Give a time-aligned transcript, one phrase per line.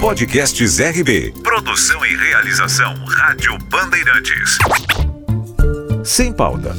[0.00, 1.32] Podcasts RB.
[1.42, 4.58] Produção e realização Rádio Bandeirantes.
[6.04, 6.74] Sem pauta.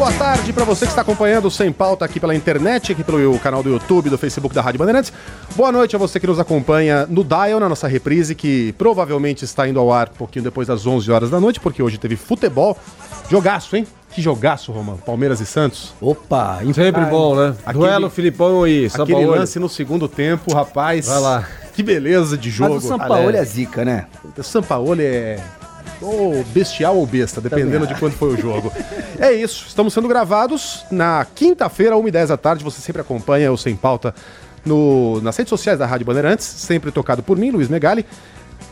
[0.00, 3.38] Boa tarde para você que está acompanhando o Sem Pauta aqui pela internet, aqui pelo
[3.38, 5.12] canal do YouTube, do Facebook da Rádio Bandeirantes.
[5.54, 9.68] Boa noite a você que nos acompanha no Dial, na nossa reprise, que provavelmente está
[9.68, 12.78] indo ao ar um pouquinho depois das 11 horas da noite, porque hoje teve futebol.
[13.30, 13.86] Jogaço, hein?
[14.10, 15.02] Que jogaço, Romano.
[15.04, 15.92] Palmeiras e Santos.
[16.00, 17.54] Opa, sempre bom, né?
[17.66, 21.08] Aquele, Duelo Filipão e São Aquele lance no segundo tempo, rapaz.
[21.08, 21.46] Vai lá.
[21.74, 22.76] Que beleza de jogo.
[22.76, 24.06] Mas o São Paulo é zica, né?
[24.34, 25.38] O São Paulo é
[26.00, 28.72] ou bestial ou besta, dependendo de quando foi o jogo.
[29.18, 32.64] é isso, estamos sendo gravados na quinta-feira, 1h10 da tarde.
[32.64, 34.14] Você sempre acompanha o Sem Pauta
[34.64, 38.04] no, nas redes sociais da Rádio Bandeirantes, sempre tocado por mim, Luiz Megali.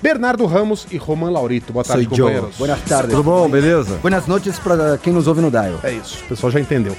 [0.01, 1.73] Bernardo Ramos e Roman Laurito.
[1.73, 2.57] Boa tarde, Soy companheiros.
[2.57, 3.11] Boa tarde.
[3.11, 3.97] Tudo bom, beleza?
[3.97, 5.81] Boas noites para quem nos ouve no Dial.
[5.83, 6.97] É isso, o pessoal já entendeu.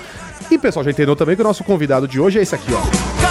[0.51, 2.73] E o pessoal já entendeu também que o nosso convidado de hoje é esse aqui,
[2.73, 3.28] ó.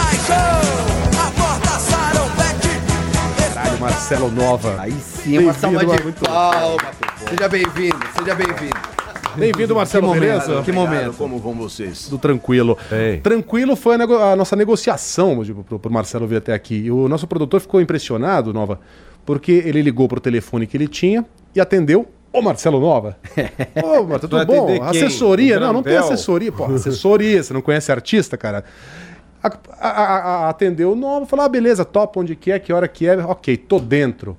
[4.09, 4.77] Marcelo Nova.
[4.81, 6.79] Aí sim, uma salva de muito palma.
[7.29, 8.79] Seja bem-vindo, seja bem-vindo.
[9.37, 10.49] Bem-vindo, Marcelo, que beleza?
[10.49, 11.13] Momento, que momento.
[11.19, 12.05] Como vão vocês?
[12.05, 12.79] Tudo tranquilo.
[12.91, 13.19] Ei.
[13.19, 16.77] Tranquilo foi a, a, nossa negociação tipo, pro, pro Marcelo vir até aqui.
[16.77, 18.81] E o nosso produtor ficou impressionado, Nova,
[19.27, 21.23] porque ele ligou pro telefone que ele tinha
[21.55, 23.17] e atendeu Ô, Marcelo Nova.
[23.83, 24.83] Ô, Marcelo, tudo bom?
[24.85, 25.59] Assessoria?
[25.59, 26.53] Não, não tem assessoria.
[26.53, 28.65] Pô, assessoria, você não conhece artista, cara?
[29.43, 29.49] A,
[29.81, 33.07] a, a, atendeu o nome, falou: ah, beleza, top, onde que é, que hora que
[33.07, 34.37] é, ok, tô dentro.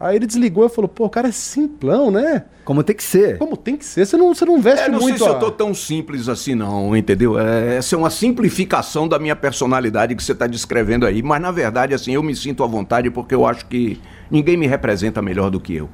[0.00, 2.44] Aí ele desligou e falou: pô, o cara é simplão, né?
[2.64, 3.38] Como tem que ser.
[3.38, 4.06] Como tem que ser.
[4.06, 5.18] Você não, você não veste é, não muito.
[5.18, 7.38] Não sei se eu tô tão simples assim, não, entendeu?
[7.38, 11.22] É, essa é uma simplificação da minha personalidade que você está descrevendo aí.
[11.22, 14.00] Mas na verdade, assim, eu me sinto à vontade porque eu acho que
[14.30, 15.88] ninguém me representa melhor do que eu.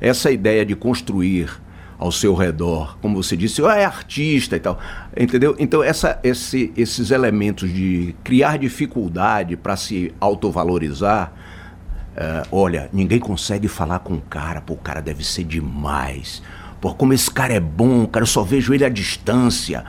[0.00, 1.50] Essa ideia de construir
[2.00, 4.78] ao seu redor, como você disse, é artista e tal,
[5.14, 5.54] entendeu?
[5.58, 11.30] Então essa, esse, esses elementos de criar dificuldade para se autovalorizar,
[12.16, 16.42] uh, olha, ninguém consegue falar com o cara, pô, o cara deve ser demais.
[16.80, 19.84] Pô, como esse cara é bom, cara, eu só vejo ele à distância.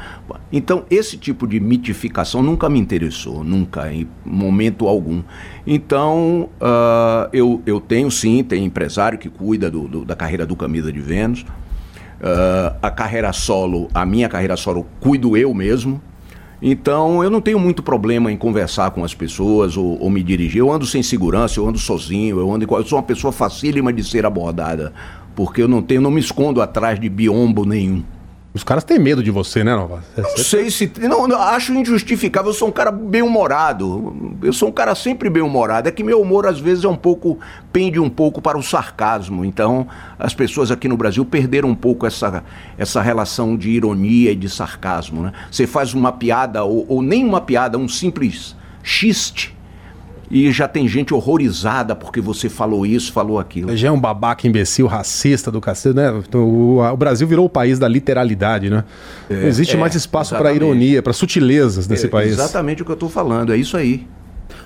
[0.51, 5.23] Então, esse tipo de mitificação nunca me interessou, nunca, em momento algum.
[5.65, 10.53] Então, uh, eu, eu tenho sim, tem empresário que cuida do, do, da carreira do
[10.57, 11.45] Camisa de Vênus.
[12.21, 15.99] Uh, a carreira solo, a minha carreira solo, cuido eu mesmo.
[16.61, 20.59] Então eu não tenho muito problema em conversar com as pessoas ou, ou, me dirigir.
[20.59, 22.67] Eu ando sem segurança, eu ando sozinho, eu ando.
[22.69, 24.93] Eu sou uma pessoa facílima de ser abordada,
[25.35, 28.03] porque eu não tenho, não me escondo atrás de biombo nenhum.
[28.53, 30.03] Os caras têm medo de você, né, Nova?
[30.17, 30.91] Não sei se.
[30.99, 32.49] Não, não, acho injustificável.
[32.49, 34.37] Eu sou um cara bem-humorado.
[34.43, 35.87] Eu sou um cara sempre bem-humorado.
[35.87, 37.39] É que meu humor, às vezes, é um pouco.
[37.71, 39.45] pende um pouco para o sarcasmo.
[39.45, 39.87] Então,
[40.19, 42.43] as pessoas aqui no Brasil perderam um pouco essa,
[42.77, 45.23] essa relação de ironia e de sarcasmo.
[45.23, 45.33] Né?
[45.49, 49.55] Você faz uma piada, ou, ou nem uma piada, um simples xiste
[50.31, 53.75] e já tem gente horrorizada porque você falou isso, falou aquilo.
[53.75, 56.13] Já é um babaca imbecil, racista do cacete, né?
[56.27, 58.85] Então, o, o, Brasil virou o país da literalidade, né?
[59.29, 62.31] É, Não existe é, mais espaço para ironia, para sutilezas nesse é, país.
[62.31, 64.07] Exatamente o que eu estou falando, é isso aí.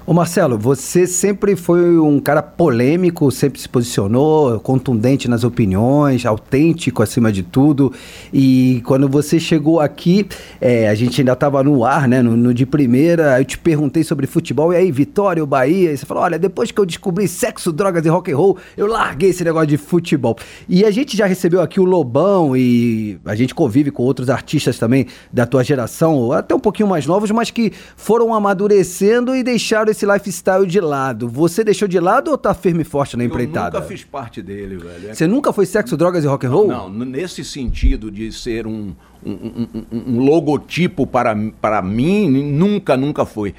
[0.08, 7.02] Ô Marcelo, você sempre foi um cara polêmico, sempre se posicionou, contundente nas opiniões, autêntico
[7.02, 7.92] acima de tudo.
[8.32, 10.28] E quando você chegou aqui,
[10.62, 12.22] é, a gente ainda estava no ar, né?
[12.22, 15.92] No, no, de primeira, eu te perguntei sobre futebol, e aí, Vitória ou Bahia?
[15.92, 18.86] E você falou: olha, depois que eu descobri sexo, drogas e rock and roll, eu
[18.86, 20.38] larguei esse negócio de futebol.
[20.70, 24.78] E a gente já recebeu aqui o Lobão e a gente convive com outros artistas
[24.78, 29.95] também da tua geração, até um pouquinho mais novos, mas que foram amadurecendo e deixaram
[29.96, 31.28] esse lifestyle de lado.
[31.28, 33.78] Você deixou de lado ou tá firme e forte na empreitada?
[33.78, 35.10] Eu nunca fiz parte dele, velho.
[35.10, 36.68] É Você nunca foi sexo, drogas e rock and roll?
[36.68, 38.94] Não, não nesse sentido de ser um,
[39.26, 43.56] um, um, um logotipo para, para mim, nunca, nunca foi.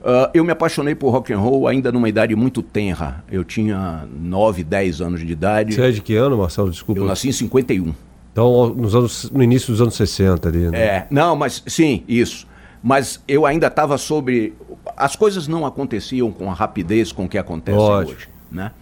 [0.00, 3.22] Uh, eu me apaixonei por rock and roll ainda numa idade muito tenra.
[3.30, 5.74] Eu tinha 9, 10 anos de idade.
[5.74, 6.70] Você é de que ano, Marcelo?
[6.70, 7.00] Desculpa.
[7.00, 7.92] Eu nasci em 51.
[8.32, 10.78] Então, nos anos, no início dos anos 60 ali, né?
[10.78, 12.46] É, não, mas sim, isso.
[12.82, 14.54] Mas eu ainda estava sobre
[14.96, 18.72] as coisas não aconteciam com a rapidez com que acontecem hoje, né?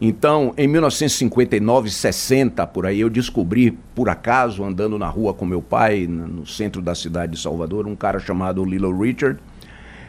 [0.00, 5.60] Então, em 1959, 60, por aí, eu descobri, por acaso, andando na rua com meu
[5.60, 9.40] pai, no centro da cidade de Salvador, um cara chamado Lilo Richard.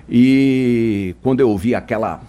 [0.07, 2.21] E quando eu ouvi aquela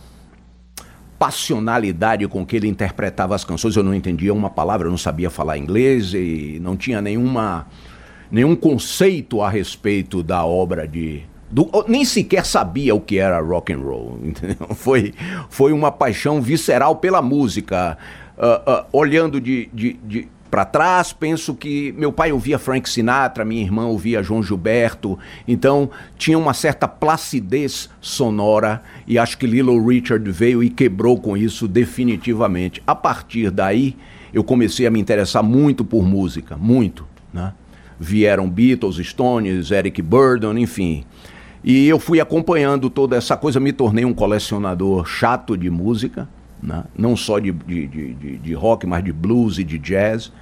[1.20, 3.76] passionalidade com que ele interpretava as canções.
[3.76, 7.66] Eu não entendia uma palavra, eu não sabia falar inglês e não tinha nenhuma,
[8.30, 11.22] nenhum conceito a respeito da obra de.
[11.50, 14.20] Do, nem sequer sabia o que era rock and roll.
[14.76, 15.12] Foi,
[15.48, 17.98] foi uma paixão visceral pela música.
[18.38, 23.44] Uh, uh, olhando de, de, de para trás, penso que meu pai ouvia Frank Sinatra,
[23.44, 25.16] minha irmã ouvia João Gilberto,
[25.46, 25.88] então
[26.18, 31.68] tinha uma certa placidez sonora e acho que Little Richard veio e quebrou com isso
[31.68, 32.82] definitivamente.
[32.84, 33.96] A partir daí,
[34.34, 37.52] eu comecei a me interessar muito por música, muito, né?
[38.00, 41.04] Vieram Beatles, Stones, Eric Burdon, enfim.
[41.62, 46.26] E eu fui acompanhando toda essa coisa, me tornei um colecionador chato de música,
[46.62, 46.84] né?
[46.96, 50.32] não só de, de, de, de rock, mas de blues e de jazz.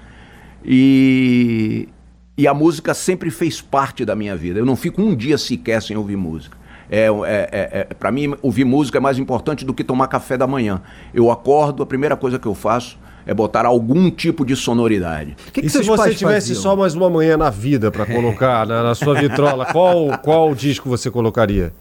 [0.65, 1.89] E,
[2.37, 4.61] e a música sempre fez parte da minha vida.
[4.61, 6.57] Eu não fico um dia sequer sem ouvir música.
[6.89, 10.37] É, é, é, é para mim, ouvir música é mais importante do que tomar café
[10.37, 10.81] da manhã.
[11.13, 12.97] Eu acordo, a primeira coisa que eu faço
[13.29, 15.37] é botar algum tipo de sonoridade.
[15.53, 16.63] Que que e se você tivesse faziam?
[16.63, 20.89] só mais uma manhã na vida para colocar na, na, sua vitrola, qual, qual disco
[20.89, 21.75] você colocaria?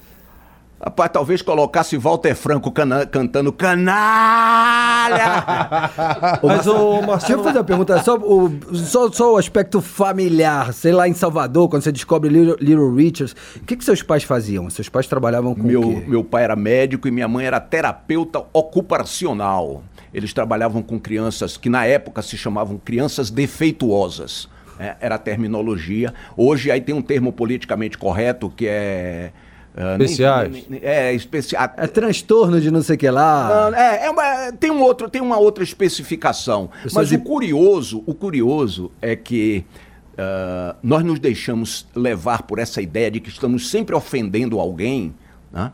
[0.83, 3.79] Rapaz, talvez colocasse Walter Franco cana cantando canalha.
[6.43, 7.17] Mas, ô, Marcelo...
[7.17, 8.03] Deixa eu fazer uma pergunta.
[8.03, 10.73] Só o, só, só o aspecto familiar.
[10.73, 14.23] Sei lá, em Salvador, quando você descobre Little, Little Richards, o que, que seus pais
[14.23, 14.69] faziam?
[14.69, 16.03] Seus pais trabalhavam com meu, o quê?
[16.07, 19.81] Meu pai era médico e minha mãe era terapeuta ocupacional.
[20.17, 24.49] Eles trabalhavam com crianças que na época se chamavam crianças defeituosas.
[24.79, 26.11] É, era a terminologia.
[26.35, 29.31] Hoje aí tem um termo politicamente correto que é
[29.77, 30.51] Uh, Especiais.
[30.51, 31.71] Nem, nem, é, especial.
[31.77, 33.71] É transtorno de não sei o que lá.
[33.75, 36.71] é, é uma, tem, um outro, tem uma outra especificação.
[36.91, 37.15] Mas de...
[37.17, 39.63] o curioso, o curioso é que
[40.13, 45.13] uh, nós nos deixamos levar por essa ideia de que estamos sempre ofendendo alguém,
[45.53, 45.71] né?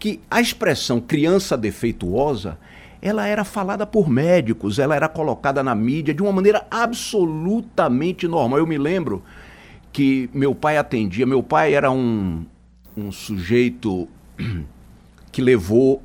[0.00, 2.58] que a expressão criança defeituosa
[3.00, 8.58] ela era falada por médicos, ela era colocada na mídia de uma maneira absolutamente normal.
[8.58, 9.22] Eu me lembro
[9.92, 12.44] que meu pai atendia, meu pai era um,
[12.96, 14.08] um sujeito
[15.30, 16.02] que levou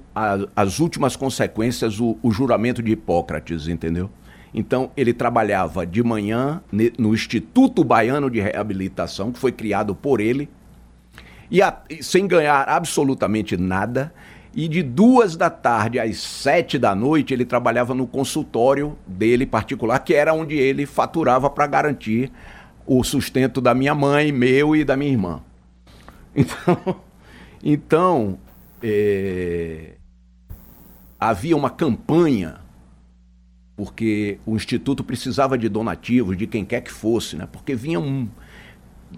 [0.55, 4.09] às últimas consequências o, o, juramento de Hipócrates, entendeu?
[4.53, 6.61] Então, ele trabalhava de manhã
[6.99, 10.47] no Instituto Baiano de Reabilitação, que foi criado por ele,
[11.49, 14.13] e a, sem ganhar absolutamente nada.
[14.55, 19.97] E de duas da tarde às sete da noite, ele trabalhava no consultório dele particular,
[19.99, 22.31] que era onde ele faturava para garantir
[22.85, 25.41] o sustento da minha mãe, meu e da minha irmã.
[26.35, 27.01] Então,
[27.63, 28.39] então
[28.81, 29.93] é,
[31.19, 32.55] havia uma campanha,
[33.77, 37.47] porque o Instituto precisava de donativos, de quem quer que fosse, né?
[37.51, 38.27] porque vinham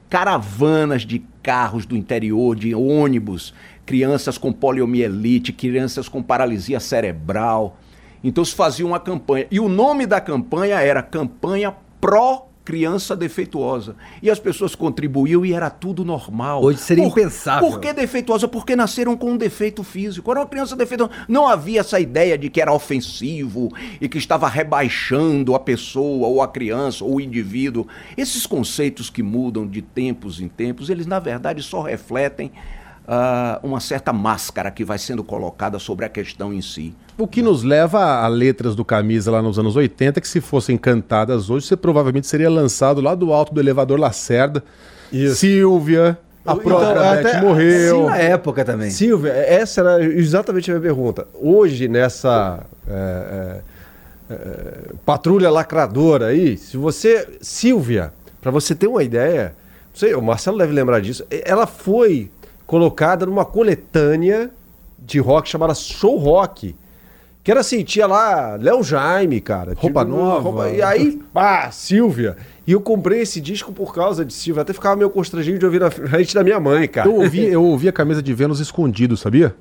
[0.10, 3.54] caravanas de carros do interior, de ônibus,
[3.86, 7.78] crianças com poliomielite, crianças com paralisia cerebral.
[8.24, 9.48] Então se fazia uma campanha.
[9.52, 13.96] E o nome da campanha era Campanha Pró criança defeituosa.
[14.24, 16.64] E as pessoas contribuíam e era tudo normal.
[16.64, 17.70] Hoje seria por, impensável.
[17.70, 18.48] Por que defeituosa?
[18.48, 20.32] Porque nasceram com um defeito físico.
[20.32, 21.12] Era uma criança defeituosa.
[21.30, 23.72] Não havia essa ideia de que era ofensivo
[24.02, 27.88] e que estava rebaixando a pessoa ou a criança ou o indivíduo.
[28.18, 32.52] Esses conceitos que mudam de tempos em tempos, eles na verdade só refletem
[33.07, 36.94] uh, uma certa máscara que vai sendo colocada sobre a questão em si.
[37.18, 40.78] O que nos leva a letras do Camisa lá nos anos 80, que se fossem
[40.78, 44.63] cantadas hoje, você provavelmente seria lançado lá do alto do elevador Lacerda.
[45.12, 45.36] Isso.
[45.36, 47.98] Silvia, a então, própria então, Beth morreu.
[47.98, 48.89] Sim, na época também.
[48.91, 51.27] Silvia, essa era exatamente a minha pergunta.
[51.34, 53.62] Hoje, nessa é,
[54.29, 57.27] é, é, patrulha lacradora aí, se você.
[57.41, 59.56] Silvia, para você ter uma ideia,
[59.91, 62.29] não sei, o Marcelo deve lembrar disso, ela foi
[62.65, 64.51] colocada numa coletânea
[65.00, 66.75] de rock chamada Show Rock.
[67.43, 69.75] Que era assim, tinha lá Léo Jaime, cara.
[69.77, 70.50] Roupa tipo, nova.
[70.50, 70.69] Roupa...
[70.69, 72.36] E aí, pá, Silvia.
[72.65, 74.63] E eu comprei esse disco por causa de Silvia.
[74.63, 77.07] Até ficava meio constrangido de ouvir na frente da minha mãe, cara.
[77.07, 79.55] Eu ouvi, eu ouvi a camisa de Vênus escondido, sabia?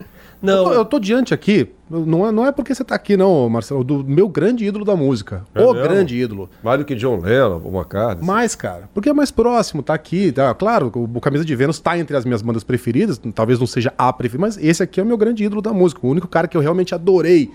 [0.44, 0.58] Não.
[0.58, 3.48] Eu tô, eu tô, diante aqui, não é, não é porque você tá aqui, não,
[3.48, 5.44] Marcelo, do meu grande ídolo da música.
[5.54, 5.88] É o mesmo?
[5.88, 6.50] grande ídolo.
[6.62, 8.18] Mais do que John Lennon, uma cara.
[8.22, 8.88] Mais, cara.
[8.92, 10.32] Porque é mais próximo, tá aqui.
[10.32, 13.92] Tá, claro, o Camisa de Vênus tá entre as minhas bandas preferidas, talvez não seja
[13.96, 16.06] a preferida, mas esse aqui é o meu grande ídolo da música.
[16.06, 17.50] O único cara que eu realmente adorei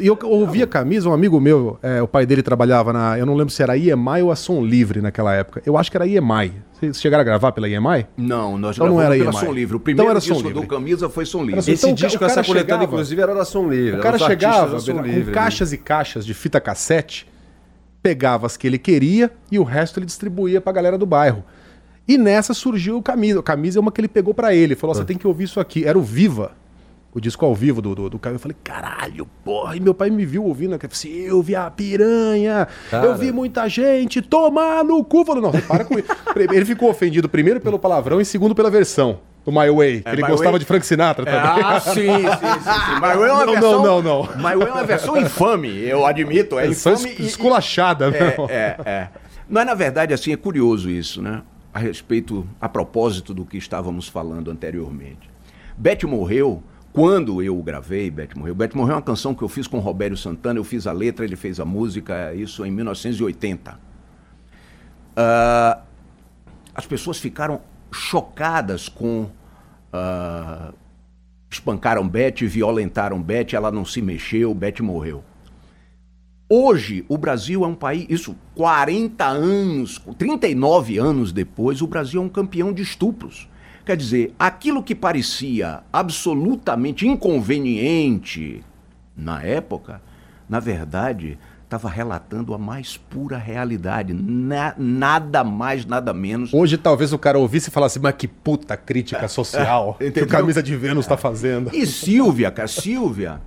[0.00, 3.18] e eu ouvi a camisa, um amigo meu, é, o pai dele trabalhava na.
[3.18, 5.62] Eu não lembro se era IEMAI ou a Som Livre naquela época.
[5.66, 6.52] Eu acho que era IEMAI.
[6.72, 8.06] Vocês chegaram a gravar pela IEMAI?
[8.16, 9.76] Não, nós então não era pela Som Livre.
[9.76, 11.58] O então primeiro então era disco do Camisa foi Som Livre.
[11.58, 14.00] Esse então, disco, essa coletânea, inclusive, era da Som Livre.
[14.00, 15.76] O cara chegava com livre, caixas né?
[15.76, 17.28] e caixas de fita cassete,
[18.02, 21.44] pegava as que ele queria e o resto ele distribuía pra galera do bairro.
[22.06, 23.38] E nessa surgiu o Camisa.
[23.38, 24.74] O Camisa é uma que ele pegou para ele.
[24.74, 24.98] Falou: ah.
[24.98, 25.84] você tem que ouvir isso aqui.
[25.84, 26.52] Era o Viva.
[27.14, 28.36] O disco ao vivo do, do, do Caio.
[28.36, 29.76] Eu falei, caralho, porra.
[29.76, 30.74] E meu pai me viu ouvindo.
[30.74, 32.66] Eu falei, Silvia, piranha.
[32.90, 33.06] Cara.
[33.06, 35.24] Eu vi muita gente tomar no cu.
[35.24, 36.08] Falei, não, para com isso.
[36.36, 40.02] Ele ficou ofendido primeiro pelo palavrão e segundo pela versão do My Way.
[40.02, 41.40] que ele My gostava Way- de Frank Sinatra também.
[41.40, 42.94] Ah, sim, sim, sim, sim.
[42.94, 43.82] My Way é uma Não, versão.
[43.82, 44.36] não, não, não.
[44.36, 46.58] My Way é uma versão infame, eu admito.
[46.60, 48.46] É Só infame es- e- esculachada, É, não.
[48.48, 49.08] é, é.
[49.48, 51.42] Mas na verdade, assim, é curioso isso, né?
[51.74, 55.28] A respeito, a propósito do que estávamos falando anteriormente.
[55.76, 58.54] Beth morreu quando eu gravei, Beth morreu.
[58.54, 61.24] Beth morreu é uma canção que eu fiz com Robério Santana, eu fiz a letra,
[61.24, 63.78] ele fez a música, isso em 1980.
[65.16, 65.80] Ah,
[66.74, 69.28] as pessoas ficaram chocadas com.
[69.92, 70.72] ah,
[71.50, 75.22] espancaram Beth, violentaram Beth, ela não se mexeu, Beth morreu.
[76.48, 82.24] Hoje, o Brasil é um país, isso 40 anos, 39 anos depois, o Brasil é
[82.24, 83.48] um campeão de estupros.
[83.84, 88.62] Quer dizer, aquilo que parecia absolutamente inconveniente
[89.16, 90.00] na época,
[90.48, 94.12] na verdade, estava relatando a mais pura realidade.
[94.14, 96.52] Na- nada mais, nada menos.
[96.52, 100.26] Hoje talvez o cara ouvisse e falasse, mas que puta crítica social que o?
[100.28, 101.70] Camisa de Vênus tá fazendo.
[101.74, 103.40] E Silvia, cara, Silvia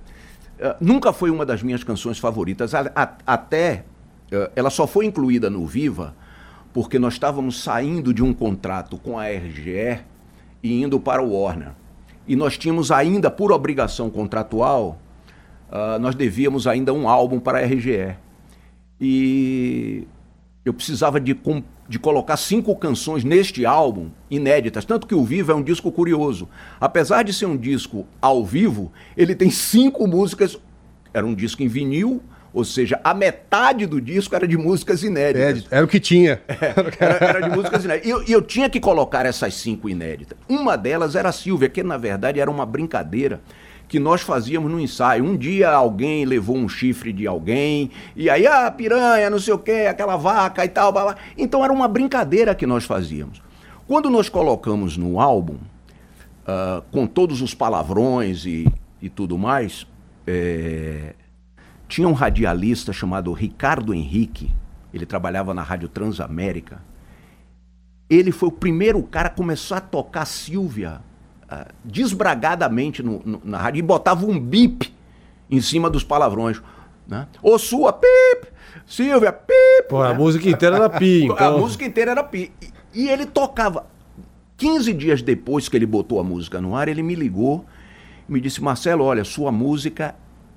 [0.58, 2.74] eh, nunca foi uma das minhas canções favoritas.
[2.74, 3.84] A- a- até
[4.30, 6.14] eh, ela só foi incluída no Viva
[6.72, 9.98] porque nós estávamos saindo de um contrato com a RGE
[10.66, 11.70] e indo para o Warner.
[12.26, 14.98] E nós tínhamos ainda, por obrigação contratual,
[15.70, 18.16] ah, nós devíamos ainda um álbum para a RGE.
[19.00, 20.06] E
[20.64, 21.38] eu precisava de,
[21.88, 24.84] de colocar cinco canções neste álbum, inéditas.
[24.84, 26.48] Tanto que o Vivo é um disco curioso.
[26.80, 30.58] Apesar de ser um disco ao vivo, ele tem cinco músicas.
[31.14, 31.68] Era um disco em
[32.56, 35.66] ou seja, a metade do disco era de músicas É, inéditas.
[35.70, 36.40] era o que tinha.
[36.98, 38.08] Era, era de músicas inéditas.
[38.08, 40.38] E eu, eu tinha que colocar essas cinco inéditas.
[40.48, 43.42] Uma delas era a Silvia, que na verdade era uma brincadeira
[43.86, 45.22] que nós fazíamos no ensaio.
[45.22, 49.58] Um dia alguém levou um chifre de alguém, e aí, ah, piranha, não sei o
[49.58, 51.16] quê, aquela vaca e tal, blá, blá.
[51.36, 53.42] Então era uma brincadeira que nós fazíamos.
[53.86, 55.58] Quando nós colocamos no álbum,
[56.46, 58.66] ah, com todos os palavrões e,
[59.02, 59.86] e tudo mais,
[60.26, 61.14] é,
[61.88, 64.50] tinha um radialista chamado Ricardo Henrique,
[64.92, 66.80] ele trabalhava na Rádio Transamérica.
[68.08, 71.00] Ele foi o primeiro cara a começar a tocar Silvia
[71.48, 74.92] ah, desbragadamente no- no- na rádio e botava um bip
[75.50, 76.60] em cima dos palavrões.
[77.06, 77.26] Né?
[77.42, 78.48] Ô sua, pip!
[78.84, 79.88] Silvia, pip!
[79.88, 81.56] Pô, a música inteira era pi, então.
[81.56, 82.52] A música inteira era pi.
[82.94, 83.86] E, e ele tocava.
[84.56, 87.64] 15 dias depois que ele botou a música no ar, ele me ligou
[88.28, 90.14] e me disse: Marcelo, olha, sua música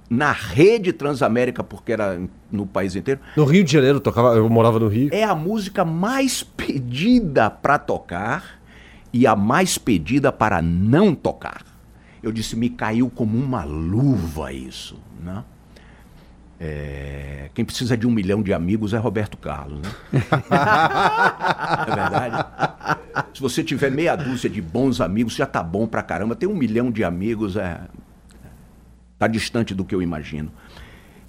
[0.10, 2.20] na rede Transamérica, porque era
[2.52, 5.10] no país inteiro, No Rio de Janeiro, eu tocava, eu morava no Rio.
[5.14, 8.60] é a música mais pedida para tocar
[9.14, 11.64] e a mais pedida para não tocar.
[12.22, 15.44] Eu disse, me caiu como uma luva isso, né?
[16.62, 19.90] É, quem precisa de um milhão de amigos é Roberto Carlos, né?
[21.88, 22.46] é verdade?
[23.34, 26.36] Se você tiver meia dúzia de bons amigos, já tá bom pra caramba.
[26.36, 27.80] Ter um milhão de amigos é.
[29.20, 30.52] Tá distante do que eu imagino.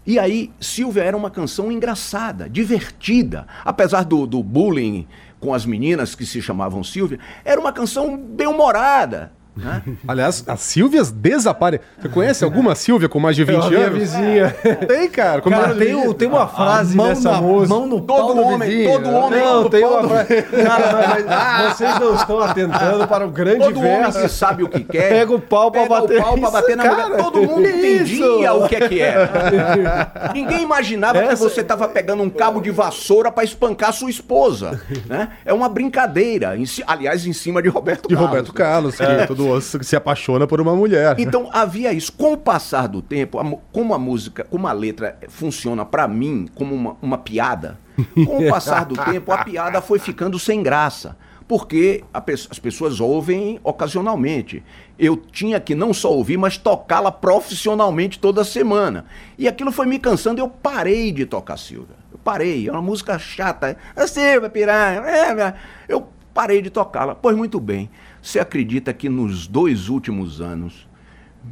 [0.07, 3.47] E aí, Silvia era uma canção engraçada, divertida.
[3.65, 5.07] Apesar do, do bullying
[5.39, 9.33] com as meninas que se chamavam Silvia, era uma canção bem-humorada.
[9.57, 9.83] Né?
[10.07, 11.85] Aliás, as Silvias desaparecem.
[12.01, 13.99] Você conhece alguma Silvia com mais de 20 É a minha anos?
[13.99, 14.51] vizinha.
[14.87, 15.41] Tem, cara.
[15.43, 17.75] Como Cara, eu- tem, tem uma frase mão nessa na- música.
[17.75, 19.41] mão no Todo pau homem, vizinho, todo homem.
[19.41, 20.43] Não, tem uma frase.
[20.43, 24.21] Cara, mas vocês não estão atentando para o grande Todo homem verso.
[24.21, 25.09] que sabe o que quer.
[25.11, 26.19] Pega o pau pra pega bater.
[26.19, 27.09] o pau pra bater na Isso, mulher.
[27.11, 27.23] cara.
[27.23, 28.57] Todo mundo Que entendia isso?
[28.65, 30.31] o que é que era.
[30.33, 34.81] Ninguém imaginava que Essa- você estava pegando um cabo de vassoura para espancar sua esposa.
[35.07, 35.29] Né?
[35.45, 36.57] É uma brincadeira.
[36.87, 38.31] Aliás, em cima de Roberto De Carlos.
[38.31, 41.19] Roberto Carlos, que todo osso se apaixona por uma mulher.
[41.19, 42.13] Então havia isso.
[42.13, 46.49] Com o passar do tempo, a como a música, como a letra funciona pra mim
[46.55, 47.79] como uma, uma piada,
[48.15, 51.17] com o passar do tempo a piada foi ficando sem graça.
[51.47, 54.63] Porque a as pessoas ouvem ocasionalmente.
[54.97, 59.05] Eu tinha que não só ouvir, mas tocá-la profissionalmente toda semana.
[59.37, 61.97] E aquilo foi me cansando eu parei de tocar Silvia.
[62.13, 62.69] Eu parei.
[62.69, 63.77] É uma música chata.
[63.97, 65.01] É Silvia, piranha.
[65.01, 65.55] é.
[65.89, 67.17] Eu parei de tocá-la.
[67.17, 67.91] Pois muito bem.
[68.23, 70.89] Você acredita que nos dois últimos anos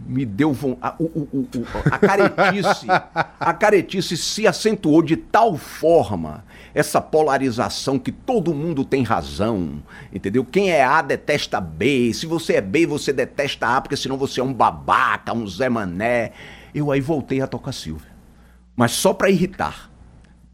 [0.06, 1.48] me deu a, o-
[1.90, 2.86] a caretice
[3.40, 6.44] a caretice se acentuou de tal forma
[6.74, 9.82] essa polarização que todo mundo tem razão
[10.12, 10.44] entendeu?
[10.44, 14.40] Quem é A detesta B se você é B você detesta A porque senão você
[14.40, 16.32] é um babaca um Zé Mané.
[16.74, 18.10] Eu aí voltei a tocar Silvia.
[18.76, 19.90] Mas só para irritar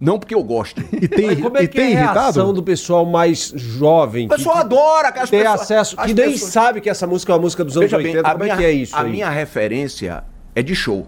[0.05, 0.83] Não porque eu gosto.
[0.93, 2.53] E tem, Mas como é e que tem é a reação irritado?
[2.53, 4.27] do pessoal mais jovem?
[4.27, 5.25] O pessoal que adora, cara.
[5.25, 7.65] as tem pessoas- acesso, as que nem pessoas- sabe que essa música é uma música
[7.65, 8.29] dos anos Veja bem, 80.
[8.29, 9.11] a Como minha, é que é isso a aí?
[9.11, 10.23] minha referência
[10.55, 11.07] é de show.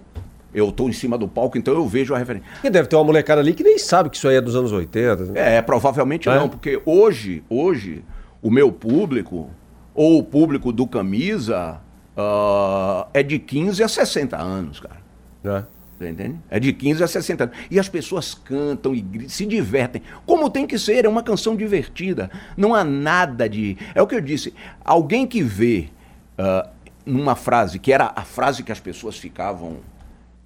[0.54, 2.48] Eu tô em cima do palco, então eu vejo a referência.
[2.54, 4.72] Porque deve ter uma molecada ali que nem sabe que isso aí é dos anos
[4.72, 5.24] 80.
[5.26, 5.56] né?
[5.58, 6.34] É, provavelmente É?
[6.34, 8.02] não, porque hoje, hoje,
[8.40, 9.50] o meu público,
[9.94, 11.78] ou o público do Camisa,
[12.16, 14.96] ah, é de 15 a 60 anos, cara.
[15.44, 15.64] Né?
[16.00, 16.36] Entende?
[16.50, 17.56] É de 15 a 60 anos.
[17.70, 20.02] E as pessoas cantam e se divertem.
[20.26, 22.30] Como tem que ser, é uma canção divertida.
[22.56, 23.78] Não há nada de.
[23.94, 24.52] É o que eu disse.
[24.84, 25.88] Alguém que vê
[26.36, 26.68] ah,
[27.04, 29.78] numa frase, que era a frase que as pessoas ficavam.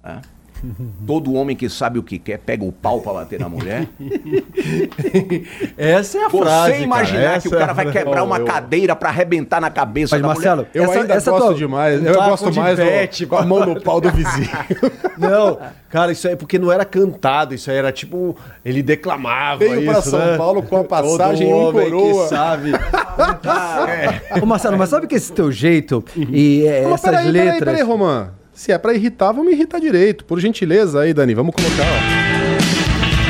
[0.03, 0.21] ah,
[1.07, 3.87] Todo homem que sabe o que quer pega o pau pra bater na mulher.
[5.77, 6.83] Essa é a Você frase.
[6.83, 7.41] imaginar cara.
[7.41, 7.97] que o Essa cara é vai frase.
[7.99, 10.71] quebrar uma Eu- cadeira pra arrebentar na cabeça Mas, da Marcelo, mulher.
[10.73, 12.03] Eu Essa- ainda essa gosto tua- demais.
[12.05, 14.49] Eu taco gosto de mais do- pet, com a mão no pau do vizinho.
[15.17, 15.57] Não,
[15.89, 18.35] cara, isso aí é porque não era cantado, isso aí era tipo.
[18.63, 19.59] Ele declamava.
[19.59, 20.37] Veio pra isso, São né?
[20.37, 22.23] Paulo com a passagem Todo um homem coroa.
[22.23, 22.71] Que sabe.
[24.41, 27.63] Ô Marcelo, mas sabe que esse teu jeito e é, essas peraí, peraí, letras...
[27.63, 28.29] peraí, Romã.
[28.53, 30.25] Se é pra irritar, vamos irritar direito.
[30.25, 33.21] Por gentileza aí, Dani, vamos colocar, ó.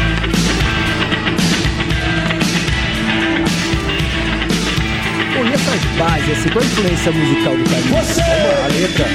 [5.34, 7.96] Pô, e essas bases, assim, qual a influência musical do Carinho?
[8.04, 9.06] Você A letra.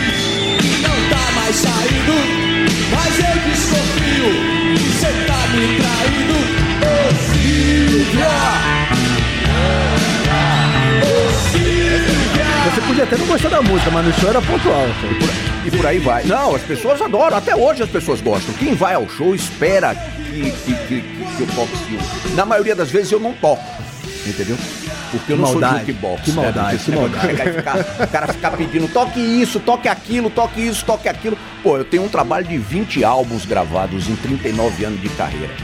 [0.83, 2.17] não tá mais saindo,
[2.91, 4.31] mas eu desconfio
[4.77, 6.37] que você tá me traindo.
[6.83, 6.95] Ô
[7.33, 8.86] Silvia!
[12.77, 14.85] Você podia até não gostar da música, mas no show era pontual.
[15.65, 16.25] E por aí vai.
[16.25, 17.35] Não, as pessoas adoram.
[17.35, 18.55] Até hoje as pessoas gostam.
[18.57, 22.35] Quem vai ao show espera que, que, que, que eu toque.
[22.35, 23.65] Na maioria das vezes eu não toco.
[24.27, 24.59] Entendeu?
[25.11, 26.23] Porque eu não maldade, sou jukebox.
[26.23, 26.43] que né?
[26.43, 27.33] maldade, Esse que maldade.
[27.33, 31.39] e ficar- O cara ficar pedindo, toque isso, toque aquilo, toque isso, toque aquilo.
[31.63, 35.55] Pô, eu tenho um trabalho de 20 álbuns gravados em 39 anos de carreira.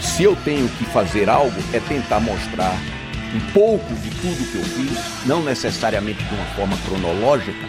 [0.00, 2.74] Se eu tenho que fazer algo, é tentar mostrar
[3.34, 7.68] um pouco de tudo que eu fiz, não necessariamente de uma forma cronológica,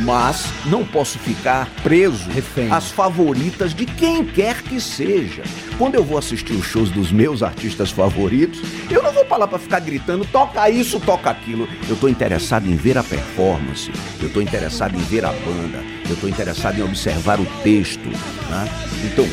[0.00, 2.70] mas não posso ficar preso Refém.
[2.70, 5.42] às favoritas de quem quer que seja.
[5.78, 9.58] Quando eu vou assistir os shows dos meus artistas favoritos, eu não vou lá pra
[9.58, 11.68] ficar gritando, toca isso, toca aquilo.
[11.88, 16.16] Eu tô interessado em ver a performance, eu tô interessado em ver a banda, eu
[16.16, 18.08] tô interessado em observar o texto.
[18.08, 18.68] Né?
[19.04, 19.26] Então,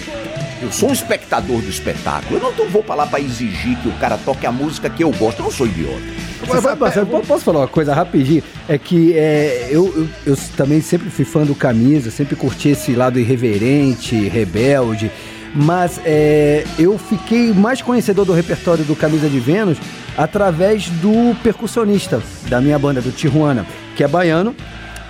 [0.63, 2.39] eu sou um espectador do espetáculo.
[2.39, 5.11] Eu não vou pra lá pra exigir que o cara toque a música que eu
[5.11, 5.39] gosto.
[5.39, 6.01] Eu não sou idiota.
[6.45, 8.43] Você sabe, Marcelo, po- posso falar uma coisa rapidinho?
[8.67, 12.93] É que é, eu, eu, eu também sempre fui fã do Camisa, sempre curti esse
[12.93, 15.11] lado irreverente, rebelde.
[15.55, 19.77] Mas é, eu fiquei mais conhecedor do repertório do Camisa de Vênus
[20.17, 24.55] através do percussionista da minha banda, do Tijuana, que é baiano.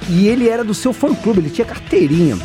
[0.09, 2.37] E ele era do seu fã-clube, ele tinha carteirinha.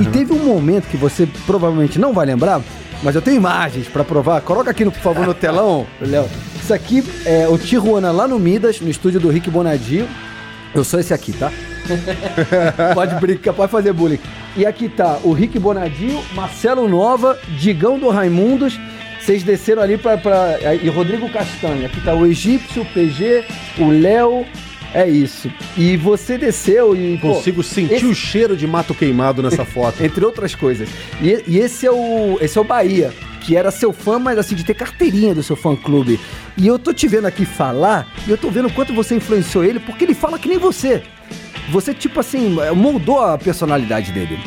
[0.00, 2.60] E teve um momento que você provavelmente não vai lembrar,
[3.02, 4.40] mas eu tenho imagens pra provar.
[4.40, 6.28] Coloca aqui, no, por favor, no telão, Léo.
[6.60, 10.08] Isso aqui é o Tijuana lá no Midas, no estúdio do Rick Bonadio.
[10.74, 11.52] Eu sou esse aqui, tá?
[12.94, 14.18] pode brincar, pode fazer bullying.
[14.56, 18.78] E aqui tá o Rick Bonadio, Marcelo Nova, Digão do Raimundos.
[19.20, 20.18] Vocês desceram ali pra.
[20.82, 21.86] E Rodrigo Castanha.
[21.86, 23.44] Aqui tá o Egípcio, o PG,
[23.78, 24.44] o Léo.
[24.94, 25.50] É isso.
[25.76, 27.18] E você desceu e.
[27.18, 30.02] pô, Consigo sentir esse- o cheiro de mato queimado nessa foto.
[30.04, 30.88] entre outras coisas.
[31.20, 34.54] E, e esse é o esse é o Bahia, que era seu fã, mas assim,
[34.54, 36.18] de ter carteirinha do seu fã-clube.
[36.56, 39.64] E eu tô te vendo aqui falar, e eu tô vendo o quanto você influenciou
[39.64, 41.02] ele, porque ele fala que nem você.
[41.70, 44.38] Você, tipo assim, moldou a personalidade dele.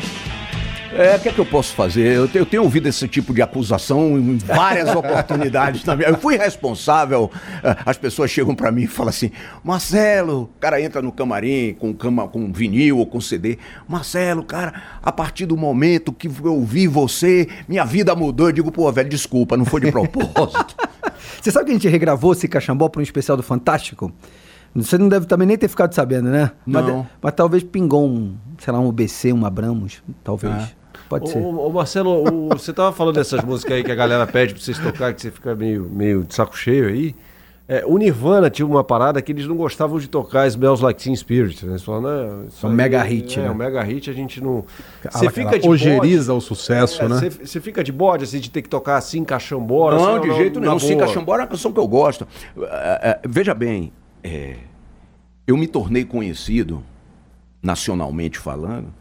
[0.92, 2.16] É, o que é que eu posso fazer?
[2.16, 6.08] Eu, te- eu tenho ouvido esse tipo de acusação em várias oportunidades na minha.
[6.08, 7.30] Eu fui responsável.
[7.62, 9.30] eh, As pessoas chegam pra mim e falam assim:
[9.62, 13.56] Marcelo, o cara entra no camarim com, cama, com vinil ou com CD.
[13.88, 18.48] Marcelo, cara, a partir do momento que eu vi você, minha vida mudou.
[18.48, 20.74] Eu digo, pô, velho, desculpa, não foi de propósito.
[21.40, 24.12] Você sabe que a gente regravou esse cachambó para um especial do Fantástico?
[24.74, 26.50] Você não deve também nem ter ficado sabendo, né?
[26.66, 27.06] Mas, Não.
[27.22, 30.02] mas talvez pingou um, sei lá, um BC, um Abramos.
[30.22, 30.52] Talvez.
[30.54, 30.79] É.
[31.10, 31.38] Pode ser.
[31.38, 34.62] Ô, ô, Marcelo, o- você tava falando dessas músicas aí que a galera pede pra
[34.62, 37.14] vocês tocar, que você fica meio, meio de saco cheio aí.
[37.68, 41.14] É, o Nirvana tinha uma parada que eles não gostavam de tocar Smells Like Teen
[41.14, 41.64] Spirit.
[41.64, 41.78] Né?
[41.78, 43.50] Falam, né, isso Um aí mega hit, É, né?
[43.50, 44.64] um mega hit a gente não...
[45.08, 47.30] Você fica de ojeriza o sucesso, É, né?
[47.44, 49.96] Você fica de bode, assim, de ter que tocar assim, cachambora?
[49.96, 50.74] Não, assim, de jeito nenhum.
[50.74, 51.06] na Sim, boa.
[51.06, 52.26] Cachambora é uma canção que eu gosto.
[52.60, 53.92] É, é, veja bem,
[54.24, 54.56] é,
[55.46, 56.82] eu me tornei conhecido,
[57.62, 58.92] nacionalmente falando,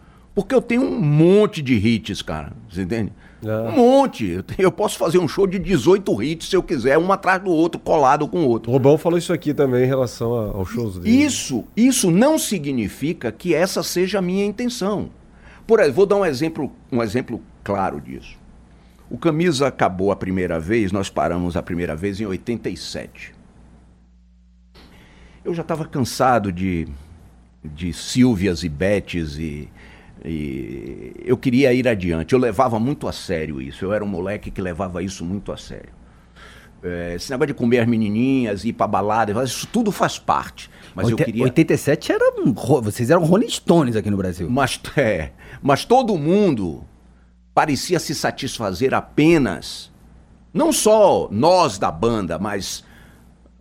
[0.41, 2.53] porque eu tenho um monte de hits, cara.
[2.69, 3.11] Você entende?
[3.43, 3.69] É.
[3.69, 4.25] Um monte.
[4.27, 7.41] Eu, tenho- eu posso fazer um show de 18 hits se eu quiser, um atrás
[7.41, 8.71] do outro, colado com o O outro.
[8.71, 11.23] Robão falou isso aqui também em relação a- aos shows dele.
[11.23, 15.09] Isso, isso não significa que essa seja a minha intenção.
[15.65, 18.37] Por exemplo, vou dar um exemplo, um exemplo claro disso.
[19.09, 23.33] O Camisa acabou a primeira vez, nós paramos a primeira vez em 87.
[25.43, 26.87] Eu já estava cansado de,
[27.63, 29.69] de Silvias e Betes e,
[30.25, 32.33] e eu queria ir adiante.
[32.33, 33.85] Eu levava muito a sério isso.
[33.85, 35.89] Eu era um moleque que levava isso muito a sério.
[36.81, 40.69] É, esse negócio de comer as menininhas, ir pra balada, isso tudo faz parte.
[40.95, 41.43] Mas Oite- eu queria.
[41.43, 44.49] 87 era um, vocês eram Rolling Stones aqui no Brasil.
[44.49, 46.83] Mas, é, mas todo mundo
[47.53, 49.91] parecia se satisfazer apenas,
[50.53, 52.83] não só nós da banda, mas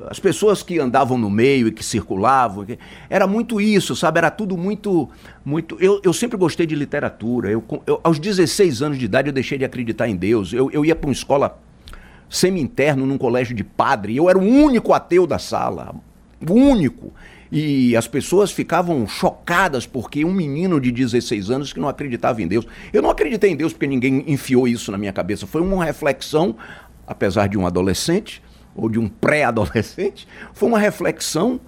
[0.07, 2.65] as pessoas que andavam no meio e que circulavam.
[3.11, 4.19] Era muito isso, sabe?
[4.19, 5.09] Era tudo muito.
[5.45, 7.51] muito eu, eu sempre gostei de literatura.
[7.51, 10.53] Eu, eu- aos 16 anos de idade eu deixei de acreditar em Deus.
[10.53, 11.59] Eu, eu ia para uma escola
[12.29, 14.17] semi-interno num colégio de padre.
[14.17, 15.95] Eu era o único ateu da sala.
[16.49, 17.13] O único.
[17.51, 22.47] E as pessoas ficavam chocadas porque um menino de 16 anos que não acreditava em
[22.47, 22.67] Deus.
[22.93, 25.47] Eu não acreditei em Deus porque ninguém enfiou isso na minha cabeça.
[25.47, 26.55] Foi uma reflexão,
[27.07, 28.43] apesar de um adolescente
[28.79, 31.61] ou de um pré-adolescente, foi uma reflexão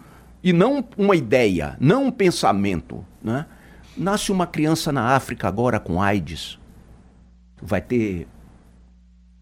[0.42, 3.04] e não uma ideia, não um pensamento.
[3.22, 3.44] Né?
[3.96, 6.56] Nasce uma criança na África agora com AIDS.
[7.60, 8.28] Vai ter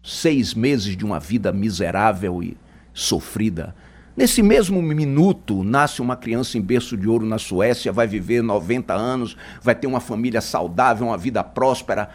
[0.03, 2.57] seis meses de uma vida miserável e
[2.91, 3.75] sofrida.
[4.17, 8.93] Nesse mesmo minuto, nasce uma criança em berço de ouro na Suécia, vai viver 90
[8.93, 12.09] anos, vai ter uma família saudável, uma vida próspera.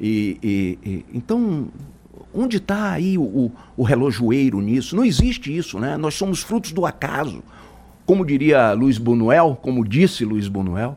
[0.00, 1.68] E, e- e- então,
[2.34, 4.96] onde está aí o, o, o relojoeiro nisso?
[4.96, 5.96] Não existe isso, né?
[5.96, 7.42] Nós somos frutos do acaso.
[8.04, 10.96] Como diria Luiz Buñuel, como disse Luiz Buñuel,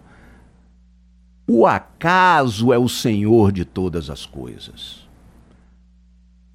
[1.47, 5.07] o acaso é o senhor de todas as coisas.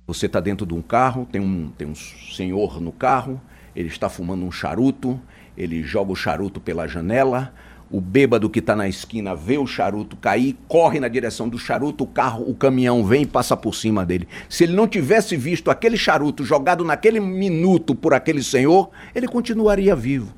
[0.06, 3.40] Você está dentro de um carro, tem um, tem um senhor no carro,
[3.74, 5.18] ele está fumando um charuto,
[5.56, 7.54] ele joga o charuto pela janela,
[7.92, 12.05] o bêbado que está na esquina vê o charuto cair, corre na direção do charuto,
[12.05, 14.26] o carro, o caminhão vem e passa por cima dele.
[14.48, 19.94] Se ele não tivesse visto aquele charuto jogado naquele minuto por aquele senhor, ele continuaria
[19.94, 20.33] vivo.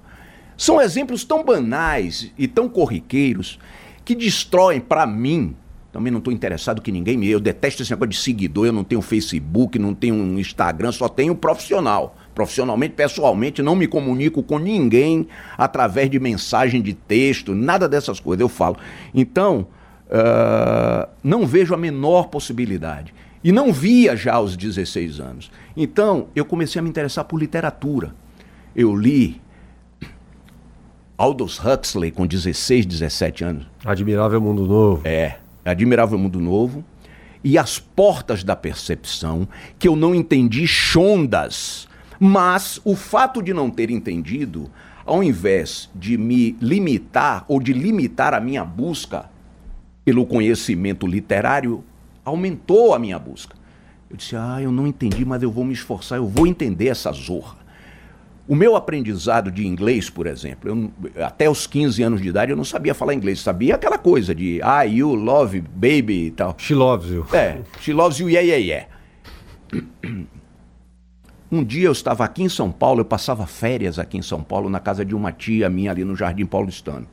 [0.57, 3.59] São exemplos tão banais e tão corriqueiros
[4.05, 5.55] que destroem para mim.
[5.93, 7.29] Também não estou interessado que ninguém me.
[7.29, 8.67] Eu detesto esse negócio de seguidor.
[8.67, 12.17] Eu não tenho Facebook, não tenho um Instagram, só tenho profissional.
[12.35, 18.41] Profissionalmente, pessoalmente, não me comunico com ninguém através de mensagem de texto, nada dessas coisas.
[18.41, 18.77] Eu falo.
[19.15, 19.67] Então,
[20.11, 23.15] ah, não vejo a menor possibilidade.
[23.43, 25.51] E não via já aos 16 anos.
[25.77, 28.15] Então, eu comecei a me interessar por literatura.
[28.75, 29.41] Eu li
[31.19, 33.67] Aldous Huxley com 16, 17 anos.
[33.85, 35.03] Admirável Mundo Novo.
[35.05, 36.85] É, Admirável Mundo Novo.
[37.43, 39.47] E As Portas da Percepção,
[39.79, 41.87] que eu não entendi chondas.
[42.27, 44.71] Mas o fato de não ter entendido,
[45.05, 49.29] ao invés de me limitar ou de limitar a minha busca
[50.07, 51.85] pelo conhecimento literário,
[52.25, 53.55] aumentou a minha busca.
[54.09, 57.13] Eu disse, ah, eu não entendi, mas eu vou me esforçar, eu vou entender essa
[57.13, 57.59] zorra.
[58.49, 62.57] O meu aprendizado de inglês, por exemplo, eu até os 15 anos de idade eu
[62.57, 66.55] não sabia falar inglês, sabia aquela coisa de ah, you, love, baby e tal.
[66.57, 67.27] She loves you.
[67.35, 68.89] É, she loves you, yeah, yeah,
[69.71, 70.27] yeah.
[71.55, 74.69] Um dia eu estava aqui em São Paulo, eu passava férias aqui em São Paulo,
[74.69, 77.07] na casa de uma tia minha ali no Jardim Paulistano.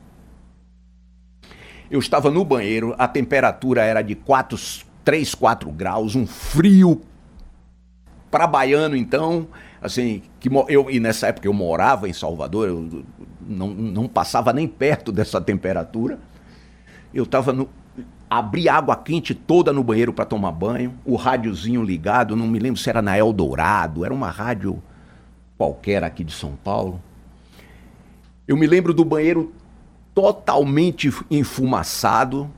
[1.88, 4.58] Eu estava no banheiro, a temperatura era de 4,
[5.04, 7.02] 3, 4 graus, um frio
[8.32, 9.46] para baiano, então,
[9.80, 13.04] assim, que eu, e nessa época eu morava em Salvador, eu
[13.40, 16.18] não, não passava nem perto dessa temperatura.
[17.14, 17.70] Eu estava no.
[18.34, 22.80] Abri água quente toda no banheiro para tomar banho, o rádiozinho ligado, não me lembro
[22.80, 24.82] se era na Eldorado, era uma rádio
[25.58, 26.98] qualquer aqui de São Paulo.
[28.48, 29.52] Eu me lembro do banheiro
[30.14, 32.50] totalmente enfumaçado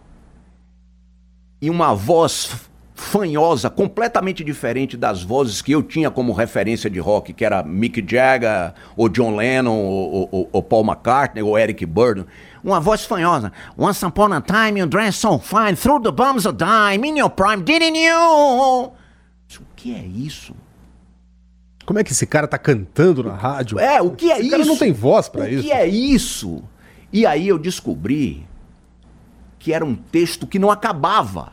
[1.60, 2.70] e uma voz
[3.04, 8.04] fanhosa, completamente diferente das vozes que eu tinha como referência de rock, que era Mick
[8.06, 12.24] Jagger, ou John Lennon, ou, ou- ou Paul McCartney, ou Eric Burdon.
[12.62, 13.52] Uma voz fanhosa.
[13.78, 17.30] Once upon a time you dressed so fine, through the bums a dime, in your
[17.30, 18.16] prime, didn't you?
[18.16, 18.92] O
[19.76, 20.54] que é isso?
[21.86, 23.78] Como é que esse cara tá cantando na rádio?
[23.78, 24.50] É, o que é esse isso?
[24.50, 25.62] cara não tem voz pra o isso.
[25.62, 26.62] que é isso?
[27.12, 28.46] E aí eu descobri
[29.58, 31.52] que era um texto que não acabava.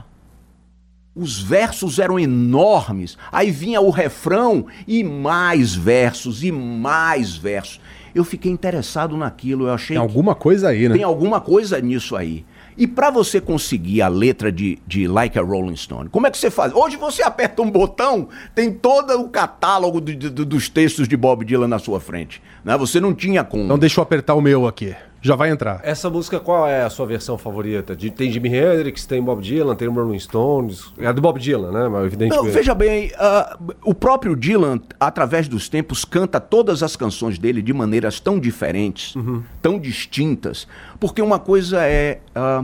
[1.16, 3.18] Os versos eram enormes.
[3.32, 7.82] Aí vinha o refrão e mais versos e mais versos.
[8.16, 9.68] Eu fiquei interessado naquilo.
[9.68, 10.96] Eu achei Tem alguma coisa aí, né?
[10.96, 12.46] tem alguma coisa nisso aí.
[12.78, 16.38] E para você conseguir a letra de, de Like a Rolling Stone, como é que
[16.38, 16.74] você faz?
[16.74, 21.44] Hoje você aperta um botão, tem todo o catálogo do- do- dos textos de Bob
[21.44, 22.42] Dylan na sua frente.
[22.64, 22.78] Né?
[22.78, 23.66] Você não tinha como.
[23.66, 24.96] Então deixa eu apertar o meu aqui.
[25.22, 25.80] Já vai entrar.
[25.84, 27.96] Essa música, qual é a sua versão favorita?
[27.96, 30.92] De- tem Jimi Hendrix, tem Bob Dylan, tem Rolling Stones.
[30.98, 31.88] É a do Bob Dylan, né?
[31.88, 32.46] Mas evidentemente.
[32.46, 37.62] Não, veja bem, ah, o próprio Dylan, através dos tempos, canta todas as canções dele
[37.62, 39.14] de maneiras tão diferentes,
[39.62, 40.68] tão distintas,
[41.00, 42.64] porque uma coisa é ah,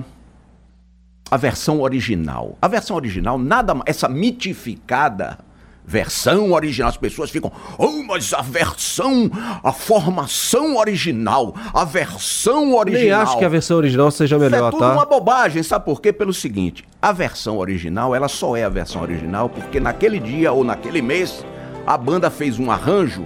[1.29, 2.57] a versão original.
[2.61, 5.37] A versão original, nada mais, essa mitificada
[5.89, 9.31] versão original, as pessoas ficam, oh, mas a versão,
[9.63, 13.01] a formação original, a versão original.
[13.03, 14.91] Nem acho que a versão original seja Isso melhor, é tudo tá?
[14.91, 16.11] uma bobagem, sabe por quê?
[16.11, 20.61] Pelo seguinte, a versão original, ela só é a versão original porque naquele dia ou
[20.65, 21.45] naquele mês
[21.85, 23.23] a banda fez um arranjo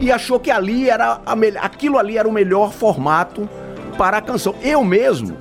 [0.00, 3.48] e achou que ali era a mel- aquilo ali era o melhor formato
[3.96, 4.56] para a canção.
[4.60, 5.36] Eu mesmo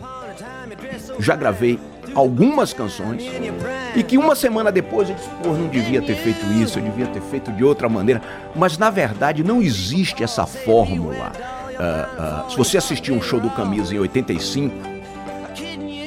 [1.20, 1.80] já gravei
[2.16, 3.24] algumas canções
[3.96, 7.08] e que uma semana depois eu disse, pô, não devia ter feito isso, eu devia
[7.08, 8.22] ter feito de outra maneira.
[8.56, 11.32] Mas na verdade não existe essa fórmula.
[11.80, 14.76] Ah, ah, se você assistir um show do Camisa em 85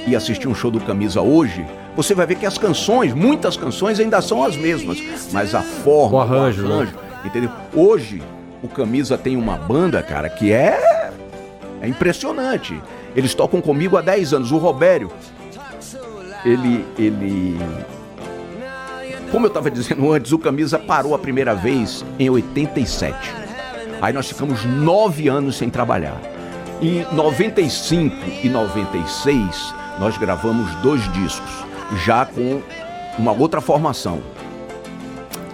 [0.07, 1.65] e assistir um show do Camisa hoje,
[1.97, 4.99] você vai ver que as canções, muitas canções ainda são as mesmas,
[5.33, 6.93] mas a forma, O arranjo, né?
[7.25, 7.51] entendeu?
[7.75, 8.23] Hoje
[8.63, 11.11] o Camisa tem uma banda, cara, que é
[11.81, 12.81] é impressionante.
[13.15, 14.53] Eles tocam comigo há 10 anos.
[14.53, 15.11] O Robério,
[16.45, 16.85] ele.
[16.99, 17.59] ele.
[19.31, 23.33] Como eu estava dizendo antes, o Camisa parou a primeira vez em 87.
[24.01, 26.21] Aí nós ficamos nove anos sem trabalhar.
[26.81, 31.51] Em 95 e 96, nós gravamos dois discos,
[32.05, 32.61] já com
[33.19, 34.21] uma outra formação.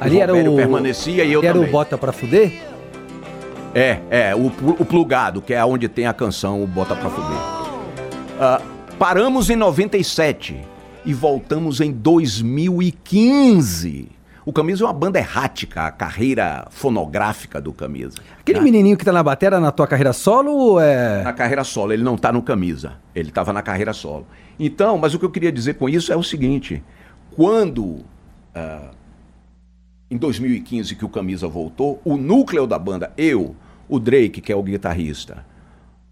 [0.00, 0.56] Ali era Robério o.
[0.56, 1.68] permanecia e eu era também.
[1.68, 2.52] o Bota Pra Fuder?
[3.74, 4.46] É, é, o,
[4.78, 7.38] o plugado, que é onde tem a canção o Bota Pra Fuder.
[8.40, 8.60] Ah,
[8.98, 10.69] paramos em 97
[11.04, 14.08] e voltamos em 2015.
[14.44, 18.18] O Camisa é uma banda errática, a carreira fonográfica do Camisa.
[18.40, 21.22] Aquele menininho que tá na bateria na tua carreira solo ou é.
[21.22, 24.26] Na carreira solo, ele não tá no Camisa, ele estava na carreira solo.
[24.58, 26.82] Então, mas o que eu queria dizer com isso é o seguinte:
[27.36, 28.00] quando
[28.54, 28.90] ah,
[30.10, 33.54] em 2015 que o Camisa voltou, o núcleo da banda, eu,
[33.88, 35.44] o Drake, que é o guitarrista,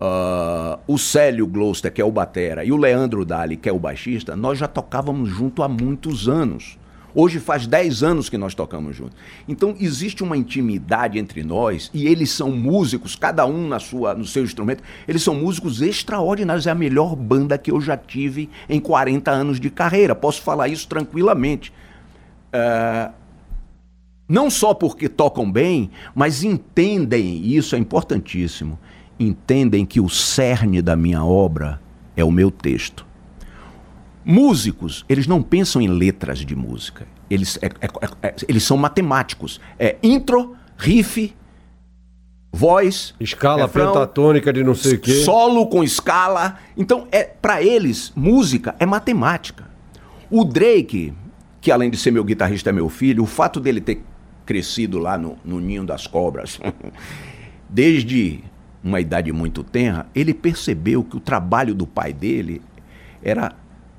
[0.00, 3.78] ah, o Célio Gloucester, que é o batera, e o Leandro Dali, que é o
[3.78, 6.78] baixista, nós já tocávamos junto há muitos anos.
[7.14, 9.16] Hoje faz 10 anos que nós tocamos juntos.
[9.48, 14.24] Então existe uma intimidade entre nós e eles são músicos, cada um na sua, no
[14.24, 14.84] seu instrumento.
[15.08, 16.66] Eles são músicos extraordinários.
[16.66, 20.14] É a melhor banda que eu já tive em 40 anos de carreira.
[20.14, 21.72] Posso falar isso tranquilamente.
[22.52, 23.10] Ah,
[24.28, 28.78] não só porque tocam bem, mas entendem, e isso é importantíssimo,
[29.18, 31.80] entendem que o cerne da minha obra
[32.16, 33.06] é o meu texto.
[34.24, 37.06] Músicos, eles não pensam em letras de música.
[37.30, 39.60] Eles, é- é- é- eles são matemáticos.
[39.78, 41.34] É intro, riff,
[42.52, 45.12] voz, Escala refrão, pentatônica de não sei o quê.
[45.24, 46.58] Solo com escala.
[46.76, 49.68] Então, é para eles, música é matemática.
[50.30, 51.14] O Drake,
[51.60, 54.02] que além de ser meu guitarrista é meu filho, o fato dele ter
[54.44, 56.58] crescido lá no, no ninho das cobras,
[57.68, 58.40] desde
[58.82, 62.62] uma idade muito tenra, ele percebeu que o trabalho do pai dele
[63.22, 63.52] era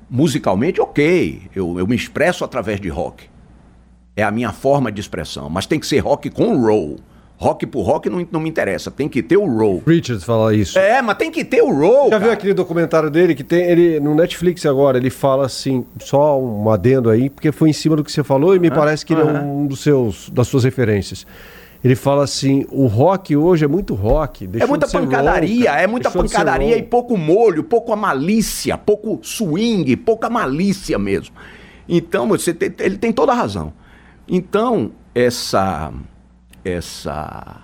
[0.08, 1.42] musicalmente ok.
[1.54, 3.28] Eu, eu me expresso através de rock.
[4.16, 5.48] É a minha forma de expressão.
[5.48, 6.98] Mas tem que ser rock com roll.
[7.36, 8.90] Rock por rock não, não me interessa.
[8.90, 9.82] Tem que ter o roll.
[9.86, 10.78] Richards fala isso.
[10.78, 12.10] É, mas tem que ter o roll.
[12.10, 12.32] Já viu cara.
[12.34, 14.98] aquele documentário dele que tem ele no Netflix agora?
[14.98, 18.54] Ele fala assim, só um adendo aí, porque foi em cima do que você falou
[18.54, 21.26] e me parece que ele é um dos seus das suas referências.
[21.82, 24.44] Ele fala assim: o rock hoje é muito rock.
[24.44, 29.18] É deixou muita pancadaria, roll, é muita pancadaria e pouco molho, pouco a malícia, pouco
[29.22, 31.34] swing, pouca malícia mesmo.
[31.88, 33.72] Então, você tem- ele tem toda a razão.
[34.28, 35.92] Então, essa
[36.62, 37.56] essa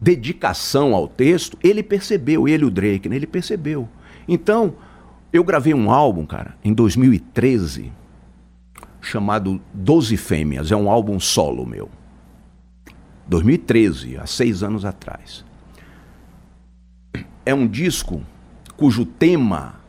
[0.00, 3.16] dedicação ao texto, ele percebeu, ele o Drake, né?
[3.16, 3.88] ele percebeu.
[4.28, 4.74] Então,
[5.32, 7.90] eu gravei um álbum, cara, em 2013,
[9.00, 11.88] chamado Doze Fêmeas, é um álbum solo meu.
[13.28, 15.44] 2013, há seis anos atrás.
[17.44, 18.22] É um disco
[18.76, 19.80] cujo tema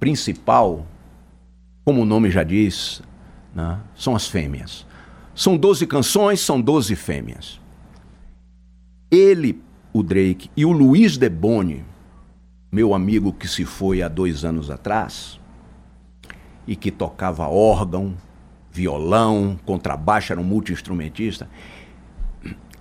[0.00, 0.86] principal,
[1.84, 3.02] como o nome já diz,
[3.54, 4.86] né, são as fêmeas.
[5.34, 7.60] São 12 canções, são 12 fêmeas.
[9.10, 9.60] Ele,
[9.92, 11.84] o Drake, e o Luiz Deboni,
[12.72, 15.38] meu amigo que se foi há dois anos atrás,
[16.66, 18.14] e que tocava órgão,
[18.70, 21.48] violão, contrabaixo, era um multi-instrumentista,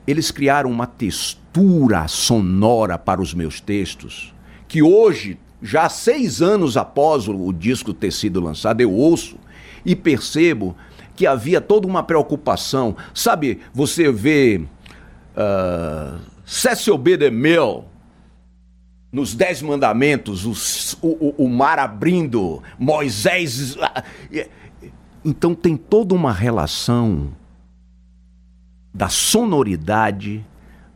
[0.08, 4.34] eles criaram uma textura sonora para os meus textos,
[4.68, 9.38] que hoje, já seis anos após o, disco ter sido lançado, eu ouço
[9.86, 10.76] e percebo
[11.16, 12.96] que havia toda uma preocupação.
[13.14, 14.64] Sabe, você vê
[15.36, 17.16] uh, Cecil B.
[17.18, 17.84] DeMille
[19.12, 23.78] nos Dez Mandamentos, os- o, o- o mar abrindo, Moisés.
[23.80, 24.04] ah,
[25.24, 27.30] Então tem toda uma relação
[28.96, 30.42] da sonoridade,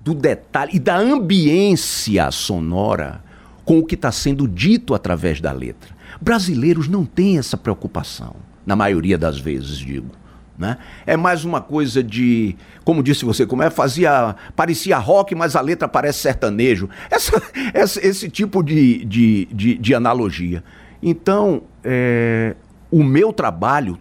[0.01, 3.21] do detalhe e da ambiência sonora
[3.65, 5.93] com o que está sendo dito através da letra.
[6.21, 10.11] Brasileiros não têm essa preocupação, na maioria das vezes, digo.
[10.57, 10.77] Né?
[11.05, 15.61] É mais uma coisa de, como disse você, como é, fazia, parecia rock, mas a
[15.61, 16.89] letra parece sertanejo.
[17.11, 17.41] Essa,
[17.73, 20.63] essa- esse tipo de, de, de, de analogia.
[21.03, 22.55] Então, é,
[22.89, 23.97] o meu trabalho,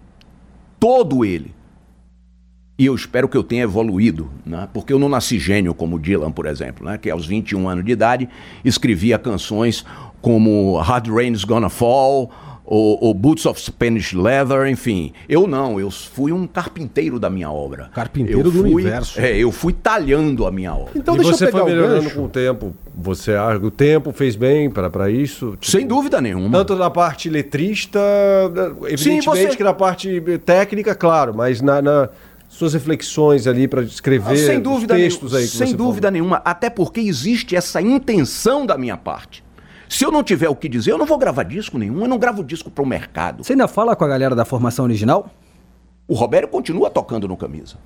[0.81, 1.53] todo ele,
[2.79, 4.69] e eu espero que eu tenha evoluído, né?
[4.73, 6.97] porque eu não nasci gênio como Dylan, por exemplo, né?
[6.97, 8.29] que aos 21 anos de idade
[8.65, 9.85] escrevia canções
[10.23, 12.31] como Hard Rain's Gonna Fall,
[12.71, 15.15] ou, ou Boots of Spanish Leather, enfim.
[15.27, 17.89] Eu não, eu fui um carpinteiro da minha obra.
[17.95, 19.19] Carpinteiro Eu do fui- universo.
[19.19, 20.91] É, eu fui talhando a minha obra.
[20.95, 22.15] Então e deixa você eu pegar foi o melhorando gancho.
[22.17, 22.75] com o tempo.
[22.95, 25.53] Você acha que o tempo fez bem para isso?
[25.53, 26.59] Tipo, Sem dúvida nenhuma.
[26.59, 27.99] Tanto na parte letrista,
[28.83, 32.09] evidentemente Sim, você- que na parte técnica, claro, mas na, na-
[32.59, 36.13] suas reflexões ali para escrever Ah, sem dúvida, os textos aí que sem dúvida falou.
[36.13, 39.45] nenhuma, até porque existe essa intenção da minha parte.
[39.89, 42.19] Se eu não tiver o que dizer, eu não vou gravar disco nenhum, eu não
[42.19, 43.43] gravo disco para o mercado.
[43.45, 45.31] Você ainda fala com a galera da formação original?
[46.07, 47.77] O Robério continua tocando no camisa.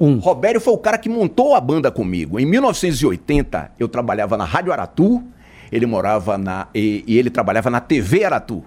[0.00, 0.18] Um.
[0.18, 2.40] Robério foi o cara que montou a banda comigo.
[2.40, 5.22] Em 1980, eu trabalhava na Rádio Aratu,
[5.70, 6.68] ele morava na.
[6.74, 8.64] e, e ele trabalhava na TV Aratu.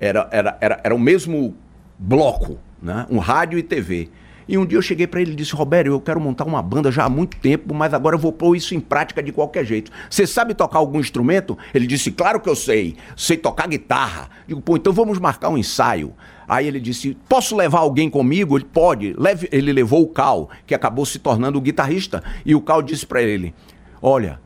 [0.00, 1.54] Era, era, era, era o mesmo
[1.98, 3.06] bloco, né?
[3.10, 4.10] Um rádio e TV.
[4.48, 6.90] E um dia eu cheguei pra ele e disse: Robério, eu quero montar uma banda
[6.90, 9.92] já há muito tempo, mas agora eu vou pôr isso em prática de qualquer jeito.
[10.08, 11.56] Você sabe tocar algum instrumento?
[11.74, 12.96] Ele disse: Claro que eu sei.
[13.14, 14.30] Sei tocar guitarra.
[14.46, 16.14] Digo: Pô, então vamos marcar um ensaio.
[16.48, 18.56] Aí ele disse: Posso levar alguém comigo?
[18.56, 19.14] Ele pode.
[19.18, 19.48] Leve...
[19.52, 22.24] Ele levou o Cal, que acabou se tornando o guitarrista.
[22.46, 23.54] E o Cal disse pra ele:
[24.00, 24.40] Olha,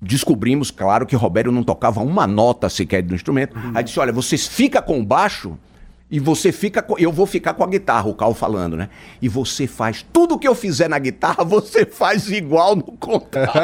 [0.00, 3.56] descobrimos, claro, que Robério não tocava uma nota sequer do instrumento.
[3.72, 5.56] Aí disse: Olha, você fica com o baixo
[6.12, 6.98] e você fica com.
[6.98, 8.90] Eu vou ficar com a guitarra, o Cal falando, né?
[9.22, 13.58] E você faz tudo que eu fizer na guitarra, você faz igual no contrato.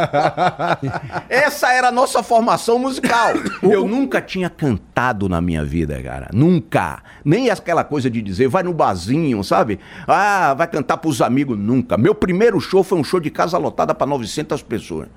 [1.29, 3.35] Essa era a nossa formação musical.
[3.63, 6.31] Eu nunca tinha cantado na minha vida, cara.
[6.33, 7.03] Nunca.
[7.23, 9.79] Nem aquela coisa de dizer, vai no barzinho, sabe?
[10.07, 11.59] Ah, vai cantar pros amigos.
[11.59, 11.99] Nunca.
[11.99, 15.09] Meu primeiro show foi um show de casa lotada para 900 pessoas.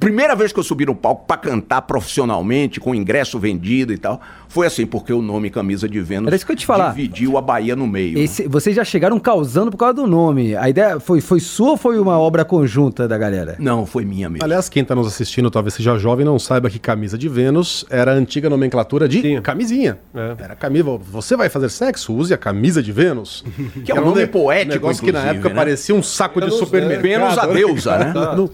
[0.00, 4.20] Primeira vez que eu subi no palco pra cantar profissionalmente, com ingresso vendido e tal,
[4.48, 6.90] foi assim, porque o nome Camisa de Vênus Era isso que eu te falar.
[6.90, 8.18] dividiu a Bahia no meio.
[8.18, 10.56] Esse- vocês já chegaram causando por causa do nome.
[10.56, 13.54] A ideia foi, foi sua ou foi uma obra conjunta da galera?
[13.60, 14.44] Não, foi minha mesmo.
[14.44, 18.10] Aliás, quem está nos assistindo, talvez seja jovem, não saiba que camisa de Vênus era
[18.12, 19.40] a antiga nomenclatura de Sim.
[19.40, 19.98] camisinha.
[20.14, 20.34] É.
[20.44, 20.76] Era camisa.
[21.12, 22.12] Você vai fazer sexo?
[22.12, 23.44] Use a camisa de Vênus.
[23.84, 25.54] Que é um nome poético, negócio que na época né?
[25.54, 27.02] parecia um saco de Vênus, supermercado.
[27.02, 28.12] Vênus a deusa, né?
[28.36, 28.50] No-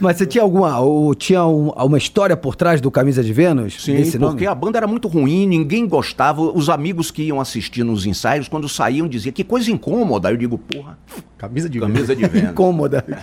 [0.00, 3.82] Mas você tinha alguma, ou tinha um- uma história por trás do Camisa de Vênus?
[3.84, 4.32] Sim, Desse nome?
[4.34, 6.40] porque a banda era muito ruim, ninguém gostava.
[6.42, 10.28] Os amigos que iam assistir nos ensaios, quando saíam, diziam que coisa incômoda.
[10.28, 10.98] Aí eu digo, porra,
[11.38, 11.94] Camisa de Vênus.
[11.94, 12.50] camisa de Vênus.
[12.52, 13.04] Incômoda.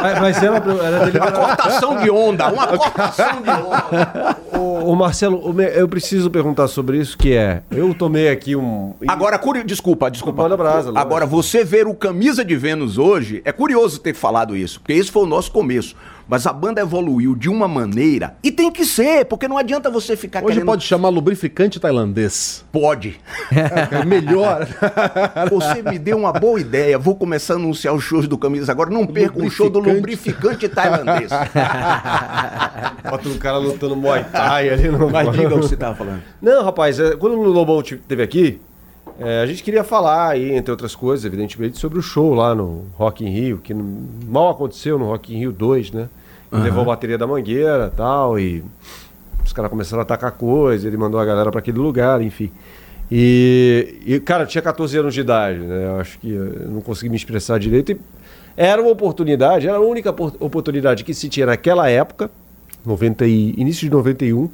[0.00, 4.36] Mas, mas era, era Uma cortação de onda, uma cortação de onda.
[4.56, 8.94] Ô, ô, Marcelo, eu preciso perguntar sobre isso, que é, eu tomei aqui um...
[9.08, 9.64] Agora, curi...
[9.64, 10.42] desculpa, desculpa.
[10.42, 10.92] Manda brasa.
[10.94, 15.10] Agora, você ver o Camisa de Vênus hoje, é curioso ter falado isso, porque esse
[15.10, 15.94] foi o nosso começo.
[16.28, 20.16] Mas a banda evoluiu de uma maneira, e tem que ser, porque não adianta você
[20.16, 20.66] ficar Hoje querendo...
[20.66, 22.64] pode chamar lubrificante tailandês.
[22.72, 23.20] Pode.
[23.52, 24.66] É melhor.
[25.50, 26.98] Você me deu uma boa ideia.
[26.98, 28.90] Vou começar a anunciar os shows do Camisa agora.
[28.90, 31.30] Não perca o show do lubrificante tailandês.
[33.08, 35.08] Bota um cara lutando Muay Thai ali no...
[35.10, 36.22] Mas diga o que você estava falando.
[36.42, 38.60] Não, rapaz, é, quando o Lobão esteve aqui,
[39.18, 42.84] é, a gente queria falar aí, entre outras coisas, evidentemente, sobre o show lá no
[42.94, 46.08] Rock in Rio, que mal aconteceu no Rock in Rio 2, né?
[46.52, 48.62] Ele Levou a bateria da mangueira e tal, e
[49.44, 52.50] os caras começaram a atacar coisa, ele mandou a galera para aquele lugar, enfim.
[53.10, 55.86] E, e, cara, eu tinha 14 anos de idade, né?
[55.86, 57.92] Eu acho que eu não consegui me expressar direito.
[57.92, 57.98] E
[58.56, 62.30] era uma oportunidade, era a única por- oportunidade que se tinha naquela época,
[62.84, 64.48] 90 e, início de 91,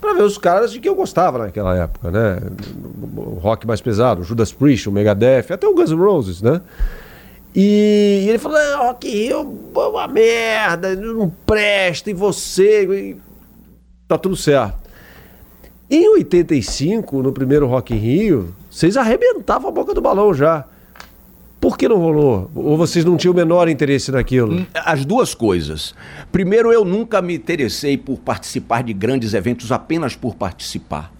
[0.00, 2.38] para ver os caras de que eu gostava naquela época, né?
[3.16, 6.60] O rock mais pesado, Judas Priest, o Megadeth, até o Guns N' Roses, né?
[7.54, 12.84] E, e ele falou: ah, Rock Rio é uma merda, não presta, e você.
[12.84, 13.16] E
[14.06, 14.88] tá tudo certo.
[15.90, 20.64] Em 85, no primeiro Rock in Rio, vocês arrebentavam a boca do balão já.
[21.78, 22.50] Por que não rolou?
[22.56, 24.66] Ou vocês não tinham o menor interesse naquilo?
[24.74, 25.94] As duas coisas.
[26.32, 31.12] Primeiro, eu nunca me interessei por participar de grandes eventos apenas por participar.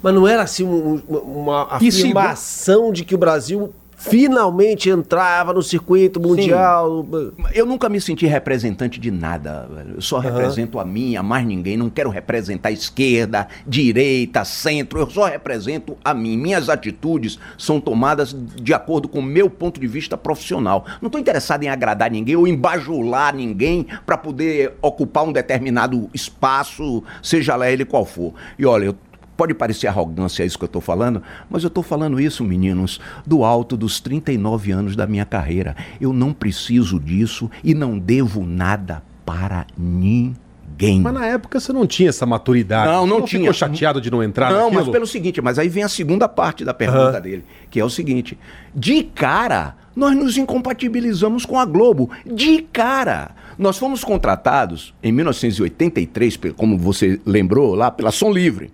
[0.00, 1.66] Mas não era assim um- um- uma
[2.14, 3.72] afirmação de que o Brasil
[4.02, 7.06] finalmente entrava no circuito mundial.
[7.54, 9.68] Eu nunca me senti representante de nada.
[9.94, 11.76] Eu só represento a mim, a mais ninguém.
[11.76, 14.98] Não quero representar esquerda, direita, centro.
[14.98, 16.36] Eu só represento a mim.
[16.36, 20.84] Minhas atitudes são tomadas de acordo com o meu ponto de vista profissional.
[21.00, 26.10] Não estou interessado em agradar ninguém ou em bajular ninguém para poder ocupar um determinado
[26.12, 28.34] espaço, seja lá ele qual for.
[28.58, 28.96] E olha, eu
[29.36, 33.44] Pode parecer arrogância isso que eu estou falando, mas eu estou falando isso, meninos, do
[33.44, 35.74] alto dos 39 anos da minha carreira.
[36.00, 41.00] Eu não preciso disso e não devo nada para ninguém.
[41.00, 42.90] Mas na época você não tinha essa maturidade.
[42.90, 43.40] Não, não Você tinha.
[43.42, 44.92] ficou chateado de não entrar Não, mas naquilo?
[44.92, 48.38] pelo seguinte, mas aí vem a segunda parte da pergunta dele, que é o seguinte:
[48.74, 52.10] de cara, nós nos incompatibilizamos com a Globo.
[52.26, 53.30] De cara.
[53.58, 58.70] Nós fomos contratados em 1983, pe- como você lembrou, lá pela Som Livre.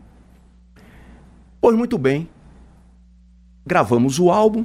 [1.61, 2.29] Pois muito bem.
[3.67, 4.65] Gravamos o álbum.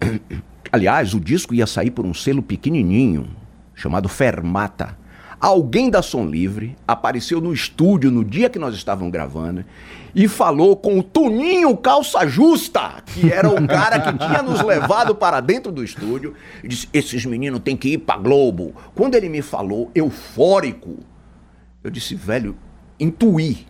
[0.70, 3.28] Aliás, o disco ia sair por um selo pequenininho,
[3.74, 4.96] chamado Fermata.
[5.40, 9.64] Alguém da Som Livre apareceu no estúdio no dia que nós estávamos gravando
[10.12, 15.14] e falou com o Tuninho Calça Justa, que era o cara que tinha nos levado
[15.14, 16.34] para dentro do estúdio,
[16.64, 18.74] e disse: Esses meninos têm que ir para Globo.
[18.96, 20.96] Quando ele me falou, eufórico,
[21.84, 22.56] eu disse: Velho,
[22.98, 23.67] intuí.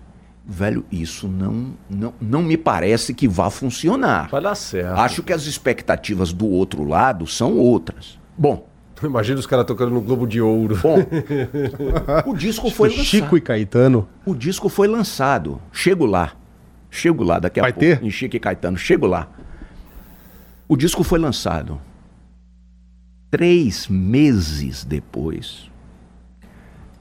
[0.50, 4.28] Velho, isso não, não, não me parece que vá funcionar.
[4.30, 4.98] Vai dar certo.
[4.98, 8.18] Acho que as expectativas do outro lado são outras.
[8.36, 8.66] Bom,
[9.04, 10.76] Imagina os caras tocando no Globo de Ouro.
[10.76, 10.96] bom.
[12.26, 13.04] o disco foi lançado.
[13.04, 14.08] Chico e Caetano.
[14.26, 15.60] O disco foi lançado.
[15.72, 16.32] Chego lá.
[16.90, 17.86] Chego lá daqui a Vai pouco.
[17.86, 18.02] ter?
[18.02, 18.76] Em Chico e Caetano.
[18.76, 19.28] Chego lá.
[20.66, 21.80] O disco foi lançado.
[23.30, 25.70] Três meses depois,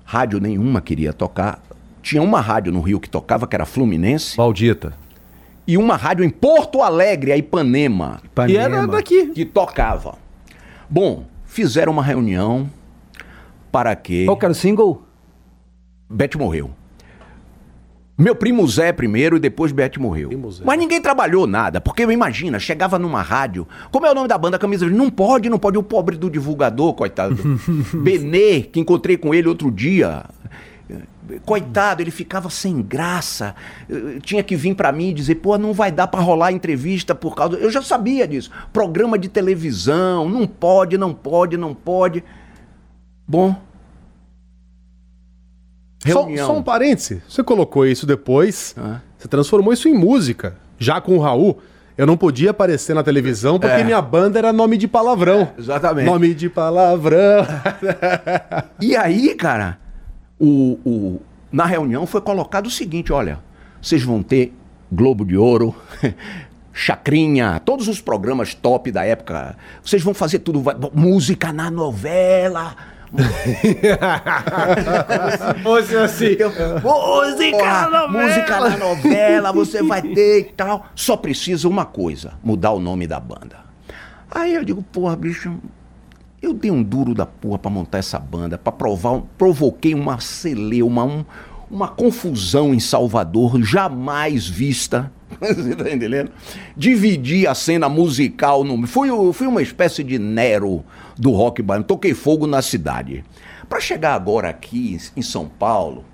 [0.03, 1.63] rádio nenhuma queria tocar.
[2.07, 4.93] Tinha uma rádio no Rio que tocava, que era Fluminense, Maldita.
[5.67, 8.53] e uma rádio em Porto Alegre, a Ipanema, Ipanema.
[8.53, 9.25] E era daqui.
[9.31, 10.15] que tocava.
[10.89, 12.69] Bom, fizeram uma reunião
[13.69, 14.23] para que.
[14.23, 15.03] Qual que era o single?
[16.09, 16.71] Beth morreu.
[18.17, 20.29] Meu primo Zé primeiro e depois Beth morreu.
[20.29, 20.63] Primo Zé.
[20.65, 23.67] Mas ninguém trabalhou nada, porque imagina, chegava numa rádio.
[23.91, 24.97] Como é o nome da banda Camisa Verde?
[24.97, 25.77] Não pode, não pode.
[25.77, 27.35] O pobre do divulgador, coitado.
[28.01, 30.23] Benê, que encontrei com ele outro dia.
[31.45, 33.53] Coitado, ele ficava sem graça.
[33.89, 37.13] Eh, Tinha que vir pra mim e dizer, pô, não vai dar pra rolar entrevista
[37.13, 37.57] por causa.
[37.57, 38.49] Eu já sabia disso.
[38.71, 42.23] Programa de televisão, não pode, não pode, não pode.
[43.27, 43.55] Bom.
[46.05, 46.47] Só, Reunião.
[46.47, 47.21] só um parêntese.
[47.27, 49.01] Você colocou isso depois, Ah.
[49.17, 50.55] você transformou isso em música.
[50.79, 51.57] Já com o Raul,
[51.97, 53.83] eu não podia aparecer na televisão porque É.
[53.83, 55.49] minha banda era nome de palavrão.
[55.57, 56.05] Exatamente.
[56.05, 57.45] Nome de palavrão.
[58.79, 59.79] E aí, cara,
[60.39, 61.21] o, o-
[61.51, 63.39] na reunião foi colocado o seguinte: olha,
[63.81, 64.53] vocês vão ter
[64.91, 65.75] Globo de Ouro,
[66.73, 69.55] Chacrinha, todos os programas top da época.
[69.83, 72.75] Vocês vão fazer tudo, vai- música na novela.
[75.63, 76.37] Fosse assim.
[76.83, 78.07] Música na novela.
[78.09, 80.85] Música na novela, você vai ter e tal.
[80.95, 83.65] Só precisa uma coisa: mudar o nome da banda.
[84.29, 85.57] Aí eu digo, porra, bicho,
[86.47, 91.03] eu dei um duro da porra pra montar essa banda, pra provar, provoquei uma celeuma,
[91.03, 91.25] um-
[91.69, 95.11] uma confusão em Salvador jamais vista.
[95.41, 96.31] Você tá entendendo?
[96.75, 98.87] Dividi a cena musical no.
[98.87, 100.83] Fui, fui uma espécie de Nero
[101.17, 101.83] do rock baiano.
[101.83, 103.23] Toquei fogo na cidade.
[103.67, 106.05] Pra chegar agora aqui em São Paulo,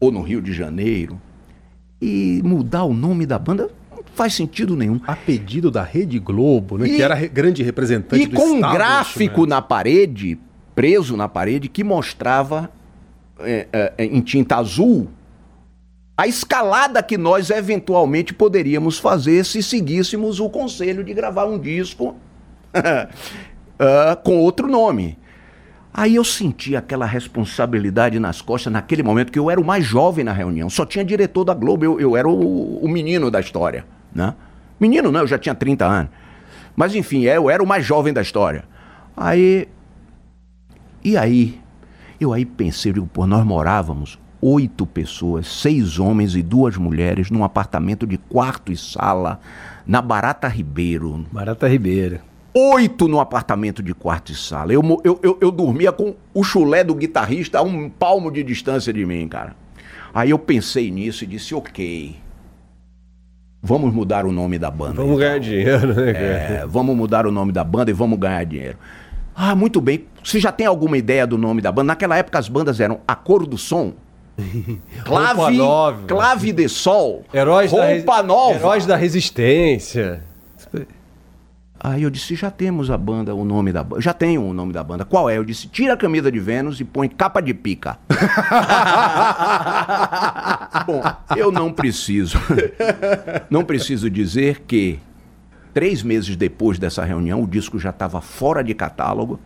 [0.00, 1.20] ou no Rio de Janeiro,
[2.00, 3.68] e mudar o nome da banda,
[4.18, 5.00] faz sentido nenhum.
[5.06, 6.88] A pedido da Rede Globo, né?
[6.88, 10.36] E- que era grande representante E do com um gráfico na parede,
[10.74, 12.68] preso na parede, que mostrava
[13.38, 15.08] é, é, é, em tinta azul
[16.16, 22.16] a escalada que nós eventualmente poderíamos fazer se seguíssemos o conselho de gravar um disco
[23.78, 25.16] ah, com outro nome.
[25.94, 30.24] Aí eu senti aquela responsabilidade nas costas naquele momento, que eu era o mais jovem
[30.24, 30.68] na reunião.
[30.68, 33.86] Só tinha diretor da Globo, eu, eu era o, o menino da história.
[34.18, 34.34] Né?
[34.80, 36.10] Menino não, eu já tinha 30 anos.
[36.74, 38.64] Mas enfim, eu era o mais jovem da história.
[39.16, 39.68] Aí.
[41.04, 41.60] E aí?
[42.20, 47.44] Eu aí pensei, digo, pô, nós morávamos oito pessoas, seis homens e duas mulheres, num
[47.44, 49.40] apartamento de quarto e sala,
[49.86, 52.20] na Barata Ribeiro, Barata Ribeira.
[52.54, 54.72] oito no apartamento de quarto e sala.
[54.72, 58.92] Eu, eu, eu, eu dormia com o chulé do guitarrista a um palmo de distância
[58.92, 59.56] de mim, cara.
[60.12, 62.16] Aí eu pensei nisso e disse, ok.
[63.62, 64.94] Vamos mudar o nome da banda.
[65.02, 66.24] Vamos ganhar dinheiro, né, cara?
[66.24, 68.76] É, vamos mudar o nome da banda e vamos ganhar dinheiro.
[69.34, 70.04] Ah, muito bem.
[70.22, 71.88] Você já tem alguma ideia do nome da banda?
[71.88, 73.92] Naquela época as bandas eram A Cor do Som,
[75.04, 76.06] Clave, Nova.
[76.06, 78.54] Clave de Sol, Heróis da, Roupa Resi- Nova.
[78.54, 80.22] Heróis da Resistência.
[81.80, 84.02] Aí eu disse, já temos a banda, o nome da banda.
[84.02, 85.04] Já tenho o nome da banda.
[85.04, 85.38] Qual é?
[85.38, 87.96] Eu disse, tira a camisa de Vênus e põe capa de pica.
[90.84, 91.00] Bom,
[91.36, 92.36] eu não preciso.
[93.50, 94.98] Não preciso dizer que
[95.72, 99.38] três meses depois dessa reunião, o disco já estava fora de catálogo.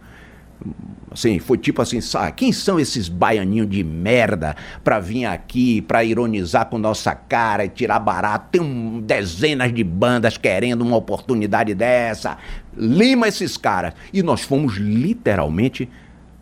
[1.11, 6.03] Assim, foi tipo assim, sabe, quem são esses baianinhos de merda pra vir aqui, pra
[6.03, 8.49] ironizar com nossa cara e tirar barato?
[8.53, 12.39] Tem um, dezenas de bandas querendo uma oportunidade dessa.
[12.75, 13.93] Lima esses caras.
[14.11, 15.87] E nós fomos literalmente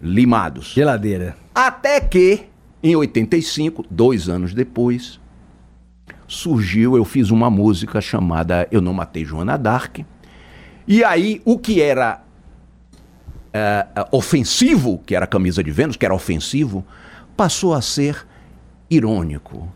[0.00, 0.72] limados.
[0.72, 1.36] Geladeira.
[1.52, 2.44] Até que,
[2.80, 5.18] em 85, dois anos depois,
[6.28, 9.98] surgiu, eu fiz uma música chamada Eu Não Matei Joana Dark.
[10.86, 12.22] E aí, o que era
[13.52, 16.84] é, é, ofensivo, que era a camisa de Vênus, que era ofensivo,
[17.36, 18.26] passou a ser
[18.88, 19.68] irônico.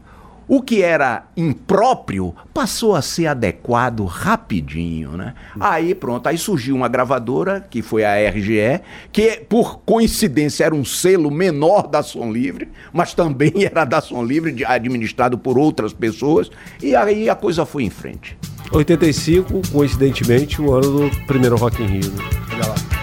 [0.46, 5.32] O que era impróprio passou a ser adequado rapidinho, né?
[5.58, 10.84] Aí pronto, aí surgiu uma gravadora, que foi a RGE, que por coincidência era um
[10.84, 16.50] selo menor da Som Livre, mas também era da Som Livre, administrado por outras pessoas,
[16.82, 18.36] e aí a coisa foi em frente.
[18.70, 22.10] 85, coincidentemente, o ano do primeiro Rock in Rio.
[22.10, 22.24] Né?
[22.52, 22.93] Olha lá.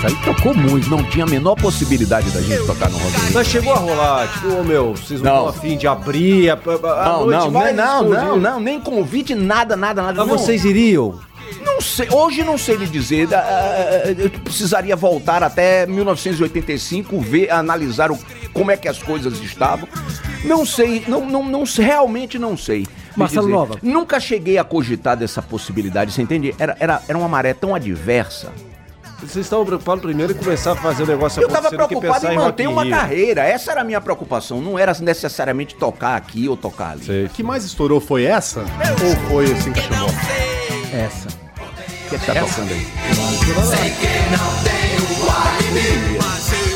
[0.00, 3.20] Isso aí tocou muito, não tinha a menor possibilidade da gente tocar no Rock in
[3.20, 3.30] Rio.
[3.34, 6.56] Mas chegou a rolar, tipo, ô meu, vocês não estão afim de abrir a, a
[6.56, 8.24] não, noite não, não, escondida.
[8.24, 10.18] não, não, nem convite, nada, nada, nada.
[10.18, 10.38] Mas não.
[10.38, 11.20] vocês iriam?
[11.62, 13.28] Não sei, hoje não sei lhe dizer.
[14.16, 18.18] Eu precisaria voltar até 1985, ver, analisar o,
[18.54, 19.86] como é que as coisas estavam.
[20.46, 22.86] Não sei, não, não, não realmente não sei.
[23.14, 23.54] Marcelo dizer.
[23.54, 23.76] Nova.
[23.82, 26.54] Nunca cheguei a cogitar dessa possibilidade, você entende?
[26.58, 28.50] Era, era, era uma maré tão adversa.
[29.20, 32.38] Vocês estavam preocupados primeiro em começar a fazer o negócio Eu estava preocupado em Rock
[32.46, 33.42] manter uma carreira.
[33.44, 34.60] Essa era a minha preocupação.
[34.60, 37.04] Não era necessariamente tocar aqui ou tocar ali.
[37.04, 37.24] Sei.
[37.26, 38.60] O que mais estourou foi essa?
[38.60, 40.08] Ou foi assim que chamou?
[40.92, 41.28] Essa.
[41.28, 42.86] O que é que tá tocando aí?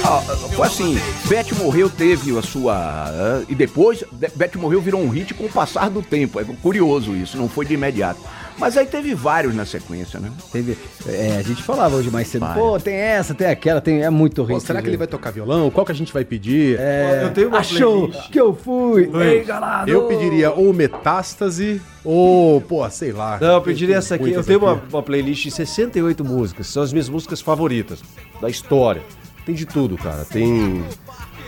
[0.06, 0.20] Ah,
[0.54, 2.74] foi assim, Beth morreu, teve a sua.
[2.76, 6.38] ah, e depois, De- Beth morreu virou um hit com o passar do tempo.
[6.38, 8.20] É curioso isso, não foi de imediato.
[8.58, 10.30] Mas aí teve vários na sequência, né?
[10.52, 10.78] Teve,
[11.08, 12.54] é, a gente falava hoje mais cedo, Vai.
[12.54, 14.60] pô, tem essa, tem aquela, tem, é muito rico.
[14.60, 15.70] será que ele vai tocar violão?
[15.70, 16.78] Qual que a gente vai pedir?
[16.78, 18.30] É, Eu tenho uma achou playlist.
[18.30, 19.10] que eu fui.
[19.22, 19.90] Ei, galado.
[19.90, 23.38] Eu pediria ou Metástase ou, pô, sei lá.
[23.40, 24.30] Não, eu pediria essa aqui.
[24.30, 24.82] Eu tenho uma, aqui.
[24.92, 26.66] uma playlist de 68 músicas.
[26.68, 28.02] São as minhas músicas favoritas
[28.40, 29.02] da história.
[29.44, 30.24] Tem de tudo, cara.
[30.24, 30.82] Tem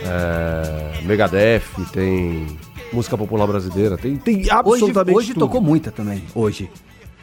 [0.03, 2.45] é, Megadeth, tem
[2.91, 5.39] música popular brasileira, tem, tem Hoje, absolutamente hoje tudo.
[5.45, 6.69] tocou muita também, hoje.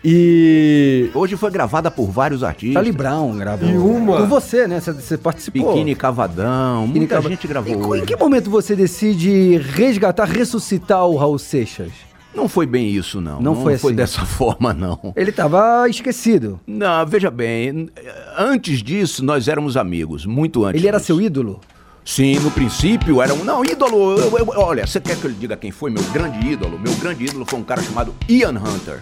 [0.05, 2.75] E Hoje foi gravada por vários artistas.
[2.75, 3.69] Charlie Brown gravou.
[3.69, 4.79] E uma- Com você, né?
[4.81, 5.73] Você, participou.
[5.73, 7.79] Biquíni Cavadão, Biquíni muita Cava- gente E gravou.
[7.79, 11.91] co- em que momento você decide resgatar, ressuscitar o Raul Seixas?
[12.35, 13.41] Não foi bem isso, não.
[13.41, 13.95] Não foi assim.
[13.95, 15.13] dessa forma, não.
[15.17, 16.61] Ele tava esquecido.
[16.67, 17.89] Não, veja bem,
[18.37, 20.81] antes disso nós éramos amigos, muito antes.
[20.81, 21.07] Ele era disso.
[21.07, 21.61] seu ídolo?
[22.05, 23.43] Sim, no princípio era um.
[23.45, 24.19] Não, ídolo.
[24.19, 26.79] eu- eu- olha, você quer que eu lhe diga quem foi meu grande ídolo?
[26.79, 28.99] Meu grande ídolo foi um cara chamado Ian Hunter.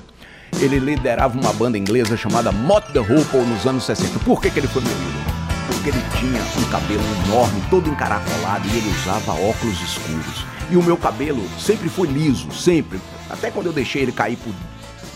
[0.60, 4.18] Ele liderava uma banda inglesa chamada Mott the Hoople nos anos 60.
[4.20, 5.32] Por que, que ele foi meu ídolo?
[5.66, 10.44] Porque ele tinha um cabelo enorme, todo encaracolado, e ele usava óculos escuros.
[10.70, 13.00] E o meu cabelo sempre foi liso, sempre.
[13.28, 14.54] Até quando eu deixei ele cair por,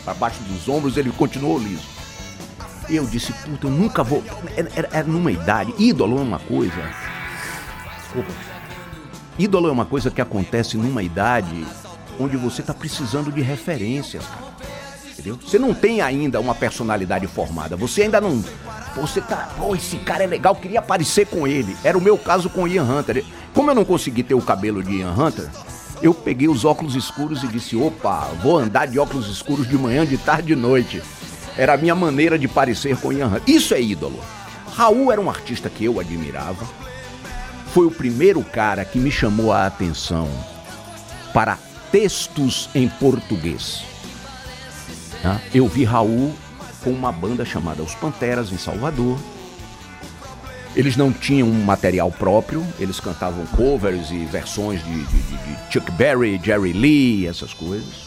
[0.04, 1.84] pra baixo dos ombros, ele continuou liso.
[2.88, 4.22] Eu disse, puta, eu nunca vou.
[4.56, 5.72] Era, era- era numa idade.
[5.78, 6.90] Ídolo é uma coisa.
[8.00, 8.32] Desculpa.
[9.38, 11.64] Ídolo é uma coisa que acontece numa idade
[12.18, 14.55] onde você tá precisando de referências, cara.
[15.18, 15.38] Entendeu?
[15.42, 17.74] Você não tem ainda uma personalidade formada.
[17.74, 18.44] Você ainda não.
[18.96, 19.48] Você tá.
[19.58, 21.74] Oh, esse cara é legal, queria aparecer com ele.
[21.82, 23.24] Era o meu caso com o Ian Hunter.
[23.54, 25.48] Como eu não consegui ter o cabelo de Ian Hunter,
[26.02, 30.04] eu peguei os óculos escuros e disse: opa, vou andar de óculos escuros de manhã,
[30.04, 31.02] de tarde e de noite.
[31.56, 33.42] Era a minha maneira de parecer com Ian Hunter.
[33.46, 34.20] Isso é ídolo.
[34.74, 36.66] Raul era um artista que eu admirava.
[37.72, 40.28] Foi o primeiro cara que me chamou a atenção
[41.32, 41.58] para
[41.90, 43.95] textos em português.
[45.26, 45.40] Tá?
[45.52, 46.32] Eu vi Raul
[46.84, 49.18] com uma banda chamada Os Panteras em Salvador.
[50.76, 55.90] Eles não tinham um material próprio, eles cantavam covers e versões de, de- de- Chuck
[55.90, 58.06] Berry, Jerry Lee, essas coisas.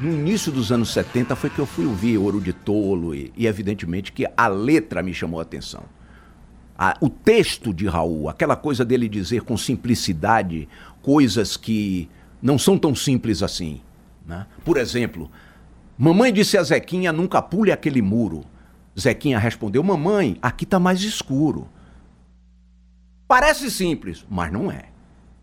[0.00, 3.48] No início dos anos 70 foi que eu fui ouvir Ouro de Tolo e, e
[3.48, 5.82] evidentemente que a letra me chamou a atenção.
[6.78, 10.68] A- o texto de Raul, aquela coisa dele dizer com simplicidade
[11.02, 12.08] coisas que
[12.40, 13.80] não são tão simples assim.
[14.26, 14.46] Né?
[14.64, 15.30] Por exemplo,
[15.98, 18.44] mamãe disse a Zequinha: nunca pule aquele muro.
[18.98, 21.68] Zequinha respondeu: Mamãe, aqui tá mais escuro.
[23.26, 24.84] Parece simples, mas não é.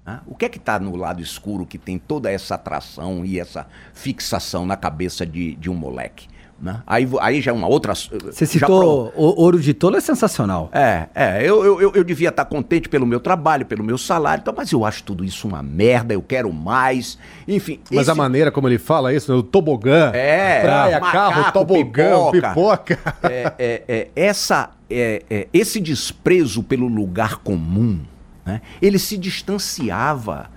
[0.06, 0.22] né?
[0.26, 3.68] O que é que está no lado escuro que tem toda essa atração e essa
[3.94, 6.28] fixação na cabeça de, de um moleque?
[6.62, 6.80] Né?
[6.86, 7.94] Aí, aí já é uma outra.
[7.96, 10.70] Você citou o Ouro de Tolo, é sensacional.
[10.72, 14.54] é, é, eu, eu, eu, devia estar contente pelo meu trabalho, pelo meu salário, então,
[14.56, 17.18] mas eu acho tudo isso uma merda, eu quero mais.
[17.48, 17.80] Enfim.
[17.92, 19.38] Mas a esse- maneira como ele fala isso, né?
[19.40, 22.50] o tobogã, É, praia, macaco, carro, tobogã, pipoca.
[22.50, 23.00] pipoca.
[23.24, 28.02] é, é, é, essa, é, é, esse desprezo pelo lugar comum,
[28.46, 30.48] né, ele se distanciava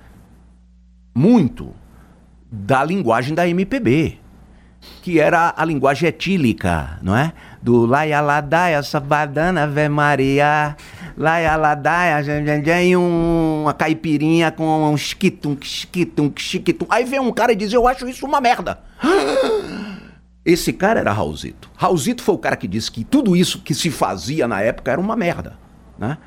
[1.15, 1.71] muito
[2.51, 4.19] da linguagem da MPB,
[5.03, 7.33] que era a linguagem etílica, não é?
[7.63, 10.77] Do laia ladaia, sabadana, ave Maria,
[11.17, 16.87] laia ladaia, jan, jan, jan, um- uma caipirinha com um esquitum, esquitum, esquitum.
[16.91, 18.79] Aí vem um cara e diz, eu acho isso uma merda.
[20.45, 21.71] Esse cara era Raulzito.
[21.75, 25.01] Raulzito foi o cara que disse que tudo isso que se fazia na época era
[25.01, 25.55] uma merda,
[25.99, 26.19] né?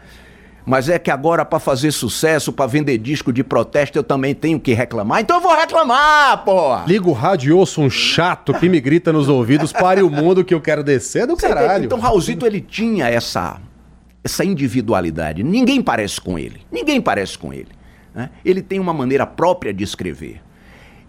[0.68, 4.59] Mas é que agora para fazer sucesso, para vender disco de protesto, eu também tenho
[4.59, 5.22] que reclamar.
[5.22, 6.84] Então eu vou reclamar, porra.
[6.86, 10.43] Liga o rádio e ouço um chato que me grita nos ouvidos, pare o mundo
[10.43, 11.61] que eu quero descer do Você entende?
[11.61, 11.86] caralho.
[11.86, 13.61] Então Raulzito ele tinha essa
[14.22, 15.41] essa individualidade.
[15.41, 16.59] Ninguém parece com ele.
[16.70, 17.70] Ninguém parece com ele.
[18.13, 18.30] né?
[18.43, 20.41] Ele tem uma maneira própria de escrever.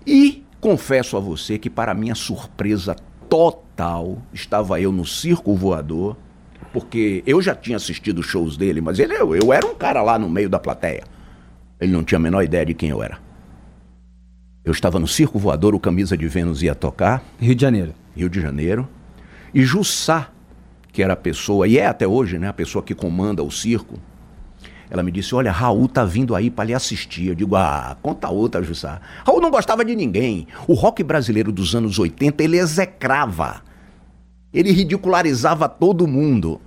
[0.07, 2.95] E confesso a você que para minha surpresa
[3.29, 6.17] total, estava eu no Circo Voador,
[6.79, 10.17] porque eu já tinha assistido shows dele, mas ele eu, eu era um cara lá
[10.17, 11.03] no meio da plateia.
[11.81, 13.19] Ele não tinha a menor ideia de quem eu era.
[14.65, 17.23] Eu estava no Circo Voador, o Camisa de Vênus ia tocar.
[17.41, 17.95] Rio de Janeiro.
[18.15, 18.89] Rio de Janeiro.
[19.53, 20.31] E Jussá,
[20.93, 23.99] que era a pessoa, e é até hoje, né, a pessoa que comanda o circo,
[24.89, 27.27] ela me disse: Olha, Raul tá vindo aí para lhe assistir.
[27.27, 29.01] Eu digo: Ah, conta outra, Jussá.
[29.27, 30.47] Raul não gostava de ninguém.
[30.67, 33.63] O rock brasileiro dos anos 80 ele execrava.
[34.53, 36.61] Ele ridicularizava todo mundo.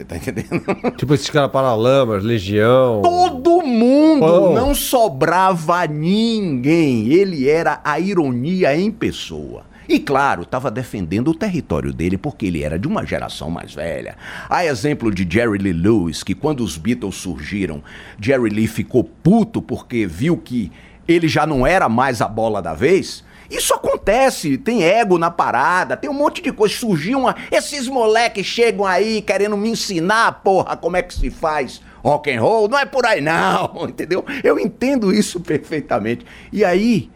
[0.00, 0.62] Você tá entendendo?
[0.96, 3.02] Tipo esses caras Paralamas, Legião.
[3.02, 4.54] Todo mundo!
[4.54, 7.08] Não sobrava ninguém.
[7.08, 9.64] Ele era a ironia em pessoa.
[9.86, 14.16] E claro, estava defendendo o território dele porque ele era de uma geração mais velha.
[14.48, 17.82] Há exemplo de Jerry Lee Lewis, que quando os Beatles surgiram,
[18.18, 20.72] Jerry Lee ficou puto porque viu que
[21.06, 23.22] ele já não era mais a bola da vez.
[23.50, 26.72] Isso acontece, tem ego na parada, tem um monte de coisa.
[26.72, 27.34] Surgiu uma.
[27.50, 32.40] Esses moleques chegam aí querendo me ensinar, porra, como é que se faz rock and
[32.40, 32.68] roll.
[32.68, 34.24] Não é por aí, não, entendeu?
[34.44, 36.24] Eu entendo isso perfeitamente.
[36.52, 37.10] E aí,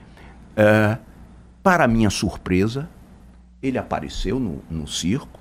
[0.57, 0.99] é,
[1.63, 2.89] para minha surpresa,
[3.63, 5.39] ele apareceu no, no circo.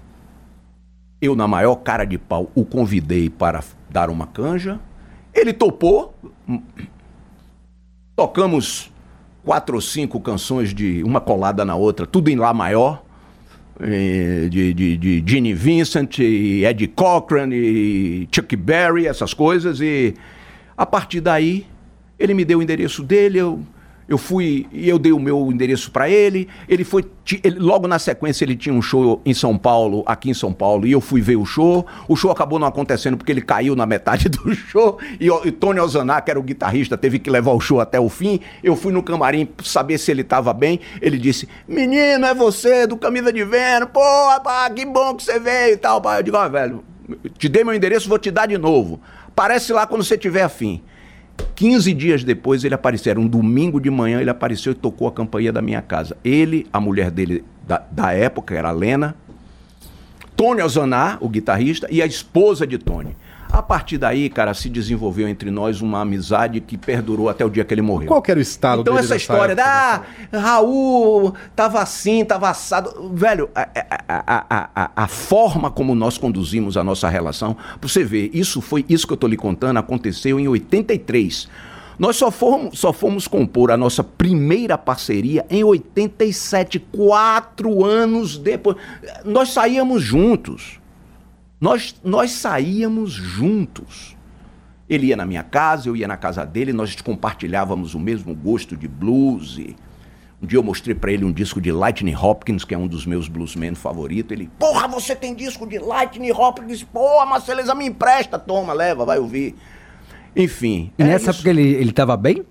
[1.20, 4.80] Eu, na maior cara de pau, o convidei para dar uma canja.
[5.34, 6.14] Ele topou.
[8.16, 8.93] Tocamos
[9.44, 13.04] quatro ou cinco canções de uma colada na outra, tudo em Lá maior.
[13.80, 19.82] eh, De, de, de Gene Vincent, e Eddie Cochran, e Chuck Berry, essas coisas.
[19.82, 20.14] E
[20.78, 21.66] a partir daí,
[22.20, 23.60] ele me deu o endereço dele, eu,
[24.08, 26.48] eu fui e eu dei o meu endereço para ele.
[26.68, 27.06] Ele foi.
[27.44, 30.86] ele- logo na sequência, ele tinha um show em São Paulo, aqui em São Paulo,
[30.86, 31.86] e eu fui ver o show.
[32.08, 34.98] O show acabou não acontecendo porque ele caiu na metade do show.
[35.20, 38.10] E, e Tony Ozaná, que era o guitarrista, teve que levar o show até o
[38.10, 38.40] fim.
[38.64, 40.80] Eu fui no camarim saber se ele estava bem.
[41.02, 43.90] Ele disse: Menino, é você, do Camisa de Vênus.
[43.94, 46.02] Pô, rapaz, que bom que você veio e tal.
[46.18, 46.84] Eu digo: Ó, velho,
[47.38, 49.00] te dei meu endereço, vou te dar de novo.
[49.28, 50.82] Aparece lá quando você tiver afim.
[51.56, 55.52] 15 dias depois ele apareceu, um domingo de manhã, ele apareceu e tocou a campainha
[55.52, 56.18] da minha casa.
[56.24, 59.16] Ele, a mulher dele da, da época, era a Lena,
[60.36, 63.16] Tony Ozaná, o guitarrista, e a esposa de Tony.
[63.54, 67.64] A partir daí, cara, se desenvolveu entre nós uma amizade que perdurou até o dia
[67.64, 68.08] que ele morreu.
[68.08, 70.02] Qual que era o estado Então essa história da
[70.34, 73.12] ah, Raul tava assim, tava assado.
[73.14, 73.68] Velho, a-
[74.08, 78.84] a- a- a forma como nós conduzimos a nossa relação, pra você ver, isso foi
[78.90, 81.48] isso que eu tô lhe contando, aconteceu em 83.
[82.00, 88.78] Nós só fomos, só fomos compor a nossa primeira parceria em 87, quatro anos depois.
[89.24, 90.80] Nós saíamos juntos.
[91.64, 94.18] Nós, nós saíamos juntos.
[94.90, 98.76] Ele ia na minha casa, eu ia na casa dele, nós compartilhávamos o mesmo gosto
[98.76, 99.58] de blues.
[99.58, 99.74] e
[100.42, 103.06] um dia eu mostrei pra ele um disco de Lightning Hopkins, que é um dos
[103.06, 104.34] meus bluesmen favoritos.
[104.34, 106.84] Ele, porra, você tem disco de Lightning Hopkins?
[106.84, 108.38] Porra, Marceleza, me empresta.
[108.38, 109.56] Toma, leva, vai ouvir.
[110.36, 110.92] Enfim.
[111.00, 111.40] E é nessa isso.
[111.40, 112.44] época ele, ele tava bem?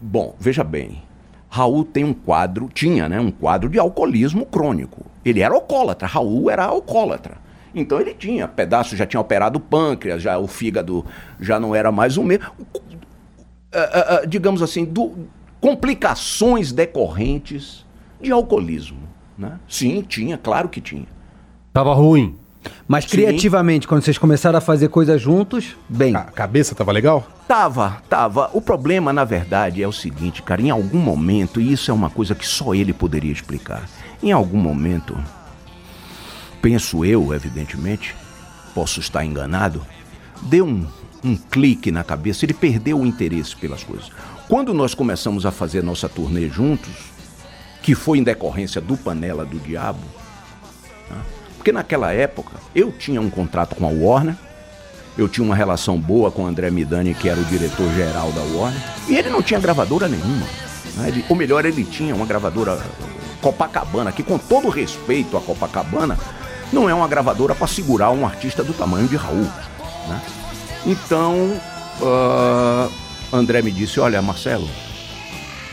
[0.00, 1.00] Bom, veja bem.
[1.48, 5.06] Raul tem um quadro, tinha, né, um quadro de alcoolismo crônico.
[5.24, 7.41] Ele era alcoólatra, Raul era alcoólatra.
[7.74, 11.04] Então ele tinha pedaço, já tinha operado o pâncreas, já o fígado
[11.40, 12.44] já não era mais o mesmo.
[13.74, 15.26] Ah, ah, digamos assim, do-
[15.60, 17.86] complicações decorrentes
[18.20, 18.98] de alcoolismo.
[19.38, 19.58] Né?
[19.68, 21.06] Sim, tinha, claro que tinha.
[21.72, 22.36] Tava ruim.
[22.86, 23.10] Mas Sim.
[23.10, 26.14] criativamente, quando vocês começaram a fazer coisas juntos, bem.
[26.14, 27.26] A cabeça tava legal?
[27.48, 28.50] Tava, tava.
[28.52, 32.08] O problema, na verdade, é o seguinte, cara, em algum momento, e isso é uma
[32.10, 33.88] coisa que só ele poderia explicar.
[34.22, 35.16] Em algum momento,
[36.62, 38.14] penso eu, evidentemente,
[38.74, 39.84] posso estar enganado,
[40.42, 40.86] deu um,
[41.22, 44.10] um clique na cabeça, ele perdeu o interesse pelas coisas.
[44.48, 46.90] Quando nós começamos a fazer nossa turnê juntos,
[47.82, 50.00] que foi em decorrência do Panela do Diabo,
[51.10, 51.16] né?
[51.56, 54.36] porque naquela época eu tinha um contrato com a Warner,
[55.18, 58.80] eu tinha uma relação boa com o André Midani, que era o diretor-geral da Warner,
[59.08, 60.46] e ele não tinha gravadora nenhuma.
[60.96, 61.08] né?
[61.08, 62.80] Ele- ou melhor, ele tinha uma gravadora
[63.40, 66.16] Copacabana, que com todo respeito à Copacabana,
[66.72, 69.48] não é uma gravadora para segurar um artista do tamanho de Raul.
[70.08, 70.20] né?
[70.86, 71.60] Então,
[72.02, 72.88] ah,
[73.32, 74.68] André me disse, olha, Marcelo,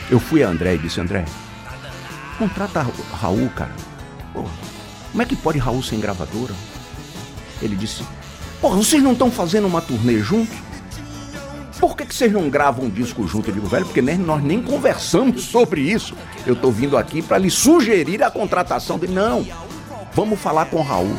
[0.09, 1.25] eu fui a André e disse, André,
[2.37, 2.91] contrata Ra-
[3.21, 3.71] Raul, cara.
[4.33, 4.43] Pô,
[5.11, 6.53] como é que pode Raul sem gravadora?
[7.61, 8.03] Ele disse,
[8.61, 10.57] Porra, vocês não estão fazendo uma turnê juntos?
[11.79, 13.49] Por que, que vocês não gravam um disco junto?
[13.49, 16.13] Eu digo, velho, porque nós nem conversamos sobre isso.
[16.45, 19.13] Eu tô vindo aqui para lhe sugerir a contratação dele.
[19.13, 19.45] Não,
[20.13, 21.17] vamos falar com o Raul.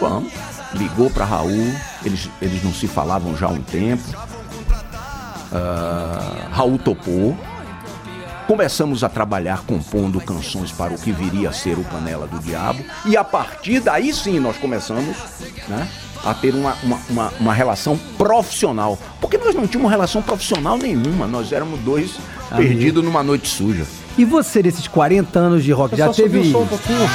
[0.00, 0.32] Vamos.
[0.74, 1.72] Ligou para Raul,
[2.04, 4.02] eles, eles não se falavam já há um tempo.
[5.52, 7.36] Ah, Raul topou.
[8.46, 12.82] Começamos a trabalhar compondo canções para o que viria a ser o Panela do Diabo.
[13.04, 15.16] E a partir daí sim nós começamos
[15.68, 15.86] né,
[16.24, 18.98] a ter uma, uma, uma, uma relação profissional.
[19.20, 21.26] Porque nós não tínhamos relação profissional nenhuma.
[21.26, 22.12] Nós éramos dois
[22.56, 23.84] perdidos numa noite suja.
[24.16, 26.48] E você, nesses 40 anos de rock, já Só subiu teve.
[26.48, 27.08] o som um pouquinho.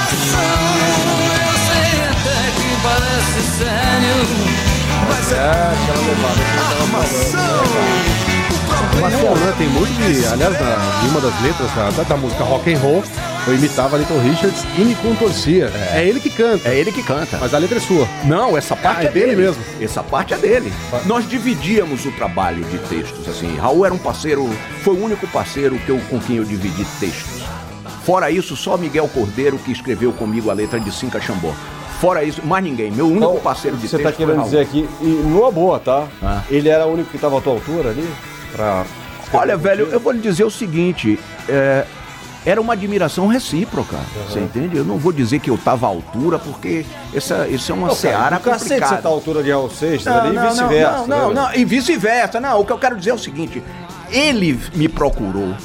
[9.00, 9.54] Marcelo, né?
[9.58, 10.26] Tem muito de.
[10.26, 13.04] Aliás, na, em uma das letras da, da, da música rock and roll,
[13.46, 15.72] eu imitava Little Richards e me contorcia.
[15.94, 16.68] É, ele que canta.
[16.68, 17.38] É ele que canta.
[17.40, 18.08] Mas a letra é sua.
[18.24, 19.64] Não, essa parte Ah, é, é dele mesmo.
[19.80, 20.74] Essa parte é dele.
[21.06, 23.56] Nós dividíamos o trabalho de textos, assim.
[23.58, 24.50] Raul era um parceiro,
[24.82, 27.44] foi o único parceiro que eu, com quem eu dividi textos.
[28.04, 31.54] Fora isso, só Miguel Cordeiro que escreveu comigo a letra de Cinca Xambó.
[32.04, 32.92] Fora isso, mais ninguém.
[32.92, 36.06] Meu único Então, parceiro de Você texto tá querendo dizer aqui, e numa boa, tá?
[36.22, 36.42] Ah.
[36.50, 38.06] Ele era o único que tava à tua altura ali?
[38.52, 38.84] Pra...
[39.32, 41.86] Olha, velho, eu vou lhe dizer o seguinte, é,
[42.46, 43.96] era uma admiração recíproca,
[44.28, 44.76] você entende?
[44.76, 47.96] Eu não vou dizer que eu tava à altura, porque essa, isso é uma Não,
[47.96, 48.96] cara, seara cacete complicada.
[48.98, 50.98] você tá à altura de Raul Seixas Não, ali e vice-versa.
[50.98, 52.40] Não, não, né, não, e vice-versa.
[52.42, 53.64] Não, o que eu quero dizer é o seguinte:
[54.12, 55.56] ele me procurou.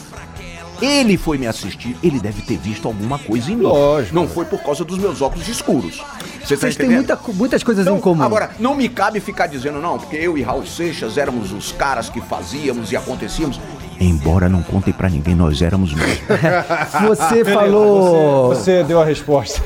[0.81, 3.63] Ele foi me assistir, ele deve ter visto alguma coisa em mim.
[3.65, 4.15] Lógico.
[4.15, 5.97] Não foi por causa dos meus óculos escuros.
[6.45, 7.09] Você tá Vocês têm entendendo?
[7.19, 8.23] muita, muitas coisas Então, em comum.
[8.23, 12.09] Agora, não me cabe ficar dizendo, não, porque eu e Raul Seixas éramos os caras
[12.09, 13.61] que fazíamos e acontecíamos.
[14.01, 16.23] Embora não contem pra ninguém, nós éramos mesmo.
[17.09, 18.49] Você falou.
[18.51, 19.61] Você deu a resposta.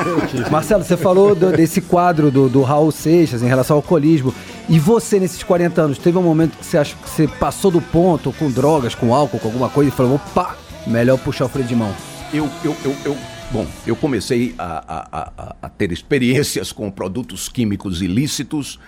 [0.52, 4.34] Marcelo, você falou do- desse quadro do, do Raul Seixas em relação ao alcoolismo.
[4.68, 7.80] E você, nesses 40 anos, teve um momento que você acha que você passou do
[7.80, 10.56] ponto com drogas, com álcool, com alguma coisa e falou: opa,
[10.86, 11.94] melhor puxar o freio de mão.
[12.32, 13.16] eu, eu, eu, eu-
[13.50, 18.78] bom, eu comecei a, a- a- a- ter experiências com produtos químicos ilícitos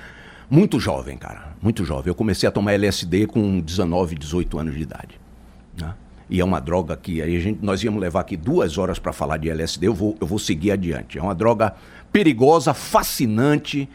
[0.50, 2.08] muito jovem, cara, muito jovem.
[2.10, 5.18] Eu comecei a tomar LSD com 19, 18 anos de idade.
[5.80, 5.94] né?
[6.28, 9.12] E é uma droga que aí a gente, nós íamos levar aqui duas horas para
[9.12, 11.18] falar de LSD, eu vou, eu vou seguir adiante.
[11.18, 11.74] É uma droga
[12.12, 13.88] perigosa, fascinante,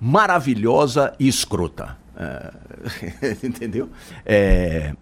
[0.00, 1.96] maravilhosa e escrota.
[2.16, 2.52] É,
[3.46, 3.88] entendeu?
[4.26, 4.92] É,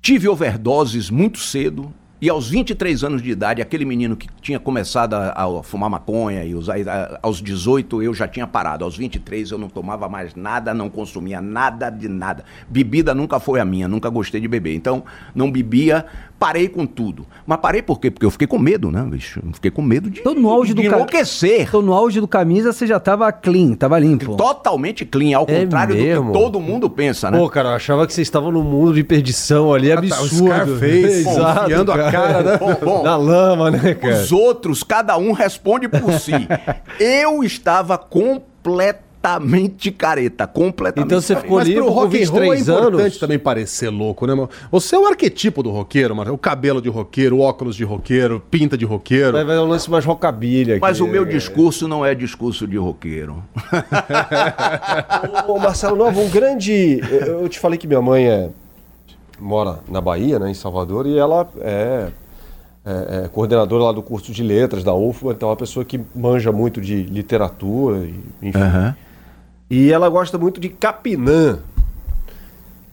[0.00, 1.92] Tive overdoses muito cedo.
[2.20, 6.42] E aos 23 anos de idade, aquele menino que tinha começado a, a fumar maconha
[6.44, 8.84] e usar, a- aos 18 eu já tinha parado.
[8.84, 12.44] Aos 23 eu não tomava mais nada, não consumia nada de nada.
[12.68, 14.74] Bebida nunca foi a minha, nunca gostei de beber.
[14.74, 16.06] Então, não bebia,
[16.38, 17.26] parei com tudo.
[17.46, 18.10] Mas parei por quê?
[18.10, 19.40] Porque eu fiquei com medo, né, bicho?
[19.44, 21.62] Eu fiquei com medo de, Então, no auge de do ca- enlouquecer.
[21.62, 24.36] Então, no auge do camisa, você já tava clean, tava limpo.
[24.36, 26.26] Totalmente clean, ao É contrário mesmo?
[26.26, 27.38] do que todo mundo pensa, né?
[27.38, 30.46] Pô, cara, eu achava que vocês estavam num mundo de perdição ali, tá, o absurdo.
[30.78, 31.24] Scarface,
[31.64, 32.56] enfiando a cara, né?
[32.58, 33.02] Bom, bom.
[33.02, 34.14] Na lama, né, cara?
[34.22, 36.32] Os outros, cada um responde por si.
[37.00, 39.07] Eu estava completamente
[39.96, 41.42] careta, completamente Então você careta.
[41.46, 43.18] ficou Mas limpo pro com rock and roll é 23 importante anos.
[43.18, 44.48] também parecer louco, né, mano?
[44.70, 46.32] Você é o arquetipo do roqueiro, mano.
[46.32, 49.32] O cabelo de roqueiro, o óculos de roqueiro, pinta de roqueiro.
[49.32, 50.80] Vai, vai um lance mais rockabilly aqui.
[50.80, 53.42] Mas o meu discurso não é discurso de roqueiro.
[55.46, 57.00] Ô, Marcelo Nova, um grande.
[57.26, 58.50] Eu te falei que minha mãe é-
[59.38, 62.08] mora na Bahia, né, em Salvador, e ela é,
[62.84, 66.00] é- é coordenadora lá do curso de letras da UFBA, então é uma pessoa que
[66.14, 68.14] manja muito de literatura, e,
[68.48, 68.58] enfim.
[69.70, 71.58] E ela gosta muito de Capinã,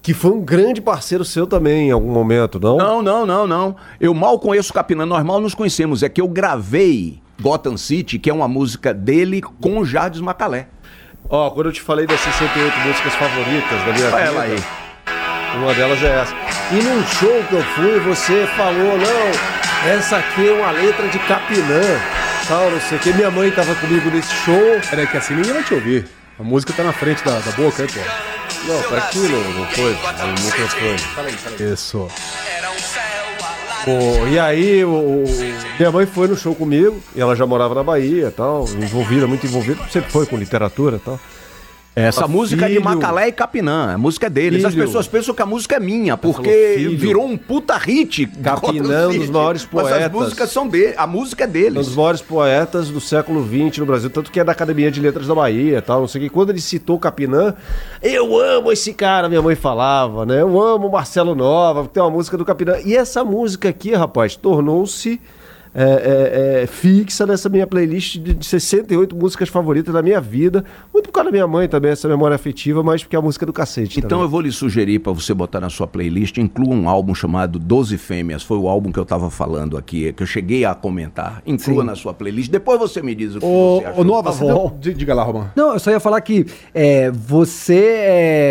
[0.01, 2.77] que foi um grande parceiro seu também em algum momento, não?
[2.77, 3.75] Não, não, não, não.
[3.99, 6.03] Eu mal conheço o Capinã, nós mal nos conhecemos.
[6.03, 10.67] É que eu gravei Gotham City, que é uma música dele com o Jardim Macalé.
[11.29, 14.63] Ó, quando eu te falei das 68 músicas favoritas da minha Olha vida, ela aí.
[15.57, 16.35] uma delas é essa.
[16.71, 21.17] E num show que eu fui, você falou, não, essa aqui é uma letra de
[21.19, 21.81] Capinã,
[22.47, 23.13] tal, não sei o que.
[23.13, 24.79] Minha mãe tava comigo nesse show.
[24.89, 26.05] Peraí, que assim ninguém vai te ouvir.
[26.39, 27.99] A música tá na frente da, da boca, aí, pô.
[28.67, 31.73] Não, tá aqui não, não foi, no microfone.
[31.73, 32.07] Isso.
[33.85, 35.23] Pô, e aí, o-
[35.77, 39.27] minha mãe foi no show comigo, e ela já morava na Bahia e tal, envolvida,
[39.27, 41.19] muito envolvida, sempre foi com literatura e tal.
[41.95, 42.79] Essa música é de.
[42.79, 44.65] Macalé e Capinã, a música é deles.
[44.65, 44.85] As Filho.
[44.85, 46.97] pessoas pensam que a música é minha, falou porque filho.
[46.97, 48.25] virou um puta hit.
[48.43, 50.11] Capinã é um dos maiores Mas as poetas.
[50.11, 51.85] músicas são dele, a música é É um deles.
[51.87, 55.25] dos maiores poetas do século XX no Brasil, tanto que é da Academia de Letras
[55.27, 56.29] da Bahia tal, não sei o que.
[56.29, 57.53] Quando ele citou Capinã,
[58.01, 60.41] eu amo esse cara, minha mãe falava, né?
[60.41, 62.75] Eu amo o Marcelo Nova, porque tem uma música do Capinã.
[62.83, 65.21] E essa música aqui, rapaz, tornou-se
[65.75, 70.63] é, é, é, fixa nessa minha playlist de, de 68 músicas favoritas da minha vida.
[70.93, 73.45] Muito por causa da minha mãe também, essa memória afetiva, mas porque é a música
[73.45, 73.99] do cacete.
[73.99, 74.23] Então também.
[74.23, 77.97] eu vou lhe sugerir para você botar na sua playlist, inclua um álbum chamado Doze
[77.97, 81.41] Fêmeas, foi o álbum que eu tava falando aqui, que eu cheguei a comentar.
[81.45, 84.03] Inclua na sua playlist, depois você me diz o que Ô, você.
[84.03, 84.93] Nova, Tá você deu...
[84.93, 85.49] Diga lá, Romão.
[85.55, 87.83] Não, eu só ia falar que é, você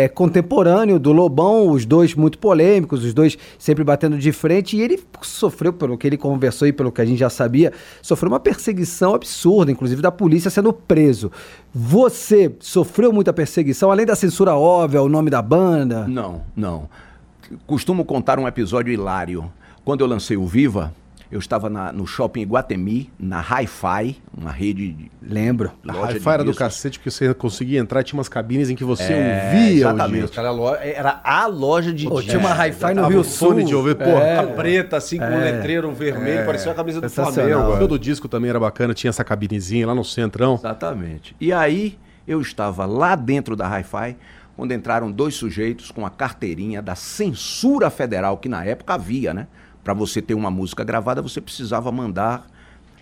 [0.05, 4.81] é contemporâneo do Lobão, os dois muito polêmicos, os dois sempre batendo de frente, e
[4.81, 8.39] ele sofreu, pelo que ele conversou e pelo que a gente já sabia, sofreu uma
[8.39, 11.31] perseguição absurda, inclusive da polícia sendo preso.
[11.73, 16.07] Você sofreu muita perseguição, além da censura óbvia, o nome da banda?
[16.07, 16.89] Não, não.
[17.67, 19.51] Costumo contar um episódio hilário.
[19.83, 20.93] Quando eu lancei o Viva,
[21.35, 25.71] eu estava na- no shopping Iguatemi, na Hi-Fi, uma rede de Lembro.
[25.87, 28.83] A Hi-Fi era do cacete, porque você conseguia entrar e tinha umas cabines em que
[28.83, 30.19] você É, ouvia exatamente.
[30.23, 30.39] o disco.
[30.39, 33.61] Era, a lo- era a loja de Pô, tinha uma hi-fi no Rio o fone
[33.61, 33.67] Sul.
[33.69, 34.37] de ouvir, pô, É.
[34.39, 37.09] A preta, assim, com um letreiro vermelho, parecia a camisa do.
[37.09, 37.77] Flamengo.
[37.79, 40.55] Todo disco também era bacana, tinha essa cabinezinha lá no centrão.
[40.55, 41.35] Exatamente.
[41.41, 44.15] E aí eu estava lá dentro da Hi-Fi,
[44.55, 49.47] quando entraram dois sujeitos com a carteirinha da censura federal, que na época havia, né?
[49.85, 52.47] Para você ter uma música gravada, você precisava mandar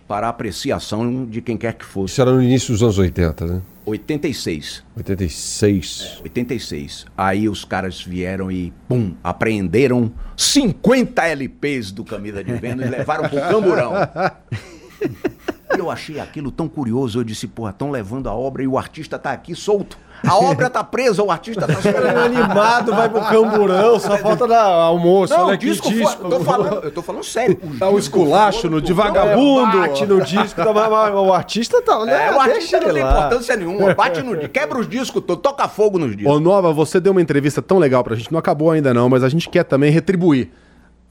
[0.05, 2.11] para apreciação de quem quer que fosse.
[2.11, 3.61] Isso era no início dos anos 80, né?
[3.85, 4.83] 86.
[4.97, 6.19] 86.
[6.25, 7.05] 86.
[7.17, 13.29] Aí os caras vieram e, pum, apreenderam 50 LPs do Camisa de Vênus e levaram
[13.29, 13.93] pro camburão.
[15.75, 17.19] E eu achei aquilo tão curioso.
[17.19, 19.97] Eu disse, porra, estão levando a obra e o artista tá aqui solto.
[20.25, 21.97] A obra tá presa, o artista tá solto.
[21.97, 25.33] animado, vai pro camburão, só falta dar almoço.
[25.33, 27.59] Não, olha o que disco, foi, eu tô falando, eu tô falando sério.
[27.77, 29.77] Dá um esculacho no de vagabundo.
[29.79, 32.05] Bate no disco, tá, mas- mas o artista tá...
[32.05, 32.27] né?
[32.27, 33.11] É, o artista Deixa não tem lá.
[33.11, 33.93] importância nenhuma.
[33.93, 36.33] Bate no disco, quebra os discos toca fogo nos discos.
[36.33, 39.23] Ô, Nova, você deu uma entrevista tão legal pra gente, não acabou ainda não, mas
[39.23, 40.51] a gente quer também retribuir.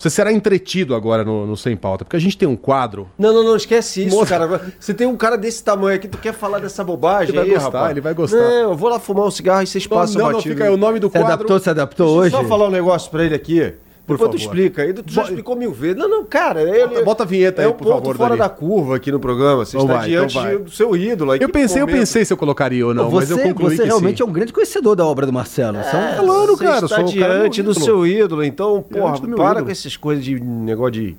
[0.03, 3.33] Você será entretido agora no, no Sem Pauta, porque a gente tem um quadro Não,
[3.33, 4.37] não, não, esquece isso, Moça.
[4.37, 4.61] cara.
[4.81, 7.55] Você tem um cara desse tamanho aqui, tu quer falar dessa bobagem Ele vai aí,
[7.55, 7.91] gostar, rapaz?
[7.93, 8.37] ele vai gostar.
[8.37, 10.71] Não, eu vou lá fumar um cigarro e vocês Não, passam não, não, fica aí
[10.71, 11.29] o nome do Se quadro.
[11.33, 12.49] adaptou, se adaptou Deixa eu hoje?
[12.49, 13.75] só falar um negócio pra ele aqui.
[14.05, 14.55] Por Depois tu favor.
[14.57, 14.83] explica.
[14.83, 15.97] Ele, tu já Bo- explicou mil vezes.
[15.97, 16.61] Não, não, cara.
[16.63, 18.39] Ele, Bota- bota a vinheta é aí, um por ponto favor, fora Dani.
[18.41, 19.65] da curva aqui no programa.
[19.65, 20.59] Você Então está vai, então diante vai.
[20.59, 21.31] do seu ídolo.
[21.31, 21.99] aí, Eu pensei, eu momento.
[22.01, 24.23] pensei se eu colocaria ou não, mas eu você concluí você que realmente sim.
[24.25, 25.79] é um grande conhecedor da obra do Marcelo.
[25.79, 28.43] Você é um- Claro, Você cara, eu está sou diante do seu ídolo.
[28.45, 29.65] Então, porra, para ídolo.
[29.67, 31.17] com essas coisas de negócio de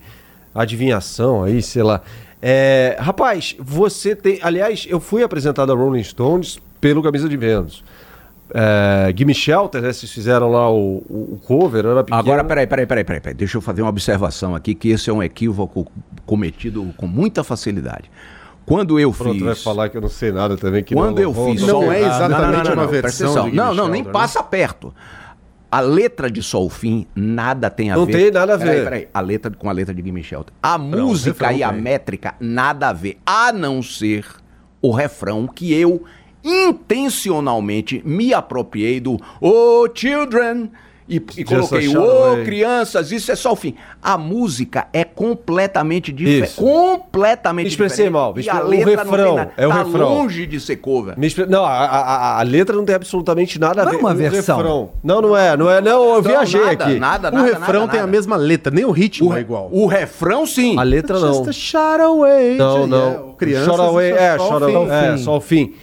[0.54, 2.02] adivinhação aí, sei lá.
[2.42, 4.40] É, rapaz, você tem...
[4.42, 7.84] Aliás, eu fui apresentado a Rolling Stones pelo Camisa de Vênus.
[8.56, 9.92] É, Gimme Shelter, né?
[9.92, 12.20] Vocês fizeram lá o, o- cover, era pequeno.
[12.20, 13.34] Agora, peraí, peraí, peraí, peraí, peraí.
[13.36, 15.88] Deixa eu fazer uma observação aqui, que esse é um equívoco
[16.26, 18.12] cometido com muita facilidade.
[18.66, 19.44] Quando eu Pronto, fiz.
[19.44, 20.84] vai falar que eu não sei nada também.
[20.84, 21.62] Que Quando não, eu fiz.
[21.62, 23.44] Não Sol- é exatamente uma presta versão atenção.
[23.46, 24.12] de Gimme Não, não, nem né?
[24.12, 24.94] passa perto.
[25.72, 28.12] A letra de Sol Fim nada tem a Não ver.
[28.14, 28.84] tem nada a Peraí, ver.
[28.84, 30.54] Peraí, a letra com a letra de Gimme Shelter.
[30.62, 34.24] A música e a métrica nada a ver, a não ser
[34.82, 36.04] o refrão que eu
[36.44, 40.70] intencionalmente me apropriei do Oh Children
[41.08, 43.76] e, e coloquei a Oh crianças, isso é só o fim.
[44.02, 46.46] A música é completamente diferente.
[46.52, 46.62] Isso.
[46.62, 48.14] completamente Me expressei diferente.
[48.14, 49.52] mal, E a o letra não tem refrão, nada.
[49.58, 50.14] é o tá refrão.
[50.14, 51.20] longe de ser cover.
[51.20, 52.00] Me expre- Não, a, a-
[52.38, 54.58] a- a letra não tem absolutamente nada a Não é ver uma com o versão.
[54.58, 54.90] refrão.
[55.04, 55.82] Não, não é, não é.
[55.82, 57.00] Não, eu Não, viajei nada, aqui.
[57.00, 59.68] Nada, O nada, refrão nada, tem a mesma letra, nem o ritmo O, é igual.
[59.74, 60.80] o refrão, sim.
[60.80, 61.34] A letra não.
[61.34, 62.56] Just a shot away.
[62.56, 63.34] Não, É, não.
[63.34, 64.90] Crianças, Chora away, é, só o chora fim.
[64.90, 65.74] é, só o fim.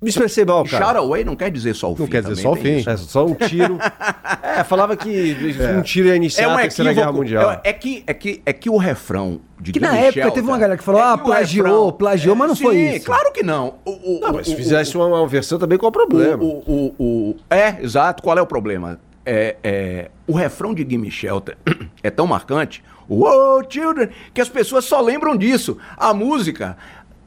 [0.00, 0.84] Me expressei mal, cara.
[0.84, 2.02] Shout away não quer dizer só o fim.
[2.02, 2.76] Não quer dizer só o fim.
[2.76, 2.88] isso.
[2.88, 3.78] É, só um tiro.
[4.42, 5.36] é, falava que
[5.76, 7.10] um tiro ia iniciar É um a Terceira Guerra.
[7.10, 7.50] Mundial.
[7.50, 10.46] É, é que, é, que, é que o refrão de Que na época Shelter- teve
[10.46, 13.06] uma galera que falou, ah, que o plagiou, plagiou, mas não foi sim, isso.
[13.06, 13.74] claro que não.
[13.84, 16.44] O, o, Não, o- mas se o- fizesse uma, uma versão também, qual o problema?
[16.44, 18.22] O, o, o, o- é, exato.
[18.22, 19.00] Qual é o problema?
[19.26, 21.58] é, é, o refrão de Gimme Shelter
[22.04, 25.76] é tão marcante, Whoa, children, que as pessoas só lembram disso.
[25.96, 26.76] A música,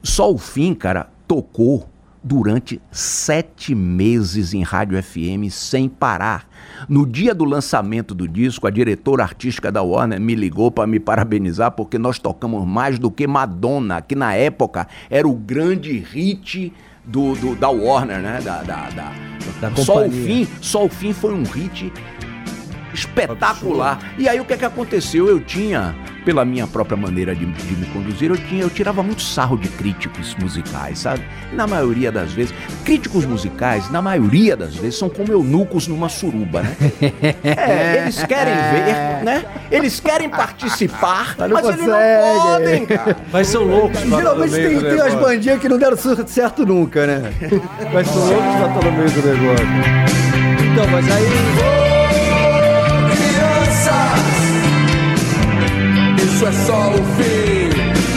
[0.02, 1.88] só o fim, cara, tocou
[2.24, 6.48] durante sete meses em rádio FM sem parar.
[6.88, 11.00] No dia do lançamento do disco, a diretora artística da Warner me ligou para me
[11.00, 16.72] parabenizar porque nós tocamos mais do que Madonna, que na época era o grande hit
[17.04, 18.40] do, do da Warner, né?
[18.44, 19.12] Da, da, da,
[19.60, 21.92] Da só o fim, só o fim foi um hit
[22.94, 24.00] espetacular.
[24.18, 25.28] E aí o que é que aconteceu?
[25.28, 29.22] Eu tinha, pela minha própria maneira de, de me conduzir, eu tinha, eu tirava muito
[29.22, 31.24] sarro de críticos musicais, sabe?
[31.54, 32.54] Na maioria das vezes,
[32.86, 36.76] críticos musicais, na maioria das vezes, são como eunucos numa suruba, né?
[37.44, 39.46] É, eles querem ver, né?
[39.72, 43.18] Eles querem participar, Mas não mas eles não podem, cara.
[43.32, 44.00] Mas são loucos.
[44.00, 45.20] Geralmente tem, tem umas negócio.
[45.20, 47.34] bandinhas que não deram certo nunca, né?
[47.94, 49.66] Mas são loucos pra estar no meio do negócio.
[50.72, 51.81] Então, mas aí.
[56.42, 57.70] Isso é só o fim.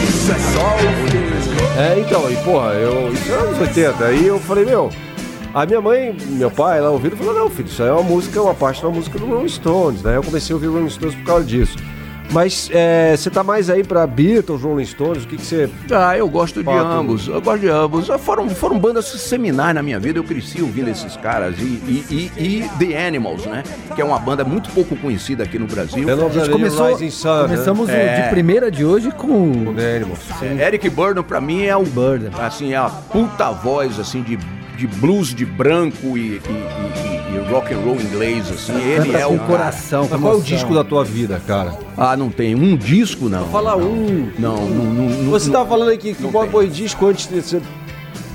[0.08, 1.78] Isso é só o fim.
[1.78, 4.02] É, então, e porra, eu, isso era anos 80.
[4.02, 4.88] Aí eu falei, meu.
[5.52, 8.40] A minha mãe, meu pai lá ouvindo, falou: não, filho, isso aí é uma música,
[8.40, 10.16] uma parte da música do Rolling Stones, né?
[10.16, 11.76] Eu comecei a ouvir Rolling Stones por causa disso.
[12.30, 15.70] Mas é, você tá mais aí pra Beatles, Rolling Stones, o que que você.
[15.92, 17.28] Ah, eu gosto de ambos.
[17.28, 18.08] Eu gosto de ambos.
[18.20, 20.18] Foram, foram bandas seminais na minha vida.
[20.18, 21.54] Eu cresci ouvindo esses caras.
[21.58, 23.62] E, e, e, e The Animals, né?
[23.94, 26.08] Que é uma banda muito pouco conhecida aqui no Brasil.
[26.08, 28.22] Eu não A gente começou, Rising Sun, começamos o- É.
[28.22, 29.96] de primeira de hoje com né?
[29.96, 30.20] Animals.
[30.60, 31.84] Eric Burdon, pra mim, é o.
[31.84, 32.30] Burdon.
[32.40, 34.38] Assim, é a puta voz, assim, de,
[34.76, 38.72] de blues de branco e, e, e- e rock and roll inglês, assim.
[38.80, 39.38] Ele Canta é o.
[39.40, 41.76] coração, Mas com qual é o disco da tua vida, cara?
[41.96, 43.46] Ah, não tem um disco, não.
[43.48, 44.30] Fala um.
[44.38, 45.08] Não, não, não.
[45.22, 46.50] não Você não- tava falando aí que, Boy tem.
[46.50, 47.60] Boy disco antes de você.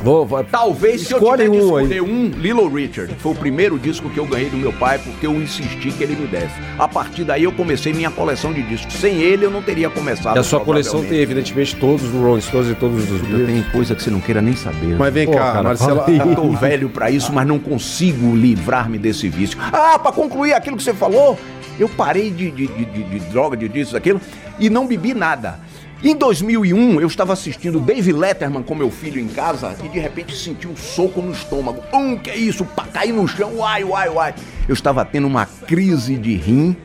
[0.02, 0.46] Vou, vai.
[0.46, 1.84] Talvez se eu tiver de um aí.
[1.86, 3.14] escolher um, Little Richard.
[3.20, 6.16] Foi o primeiro disco que eu ganhei do meu pai porque eu insisti que ele
[6.16, 6.54] me desse.
[6.78, 8.94] A partir daí eu comecei minha coleção de discos.
[8.94, 10.38] Sem ele eu não teria começado.
[10.38, 13.46] E a sua coleção tem, evidentemente, todos os Rolling Stones e todos os Puta, Tem
[13.46, 13.72] Beatles.
[13.74, 14.96] coisa que você não queira nem saber.
[14.98, 15.70] Mas vem Pô, cá, cara,
[16.08, 16.18] aí.
[16.18, 19.58] Eu tô velho pra isso, mas não consigo livrar-me desse vício.
[19.62, 21.38] Ah, pra concluir aquilo que você falou,
[21.78, 24.22] eu parei de, de, de, de- de droga, de disso, daquilo,
[24.58, 25.60] e não bebi nada.
[26.02, 30.34] Em 2001, eu estava assistindo Dave Letterman com meu filho em casa e de repente
[30.34, 31.84] senti um soco no estômago.
[31.94, 32.66] Um, que é isso?
[32.94, 34.36] Caí no chão, uai, uai, uai.
[34.66, 36.76] Eu estava tendo uma crise de rim,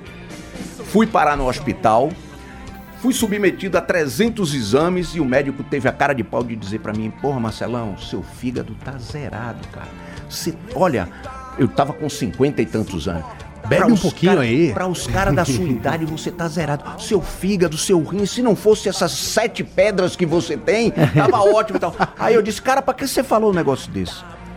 [0.86, 2.10] fui parar no hospital,
[3.04, 6.78] Fui submetido a 300 exames e o médico teve a cara de pau de dizer
[6.78, 9.90] pra mim: Porra, Marcelão, seu fígado tá zerado, cara.
[10.26, 11.06] Você, olha,
[11.58, 13.43] eu tava com 50 e tantos anos.
[13.68, 14.72] Bebe um pouquinho cara- aí.
[14.72, 17.00] Pra os caras da sua idade, você tá zerado.
[17.02, 21.76] Seu fígado, seu rim, se não fosse essas sete pedras que você tem, tava ótimo
[21.76, 21.94] e tal.
[22.18, 24.16] Aí eu disse: Cara, pra que você falou um negócio desse?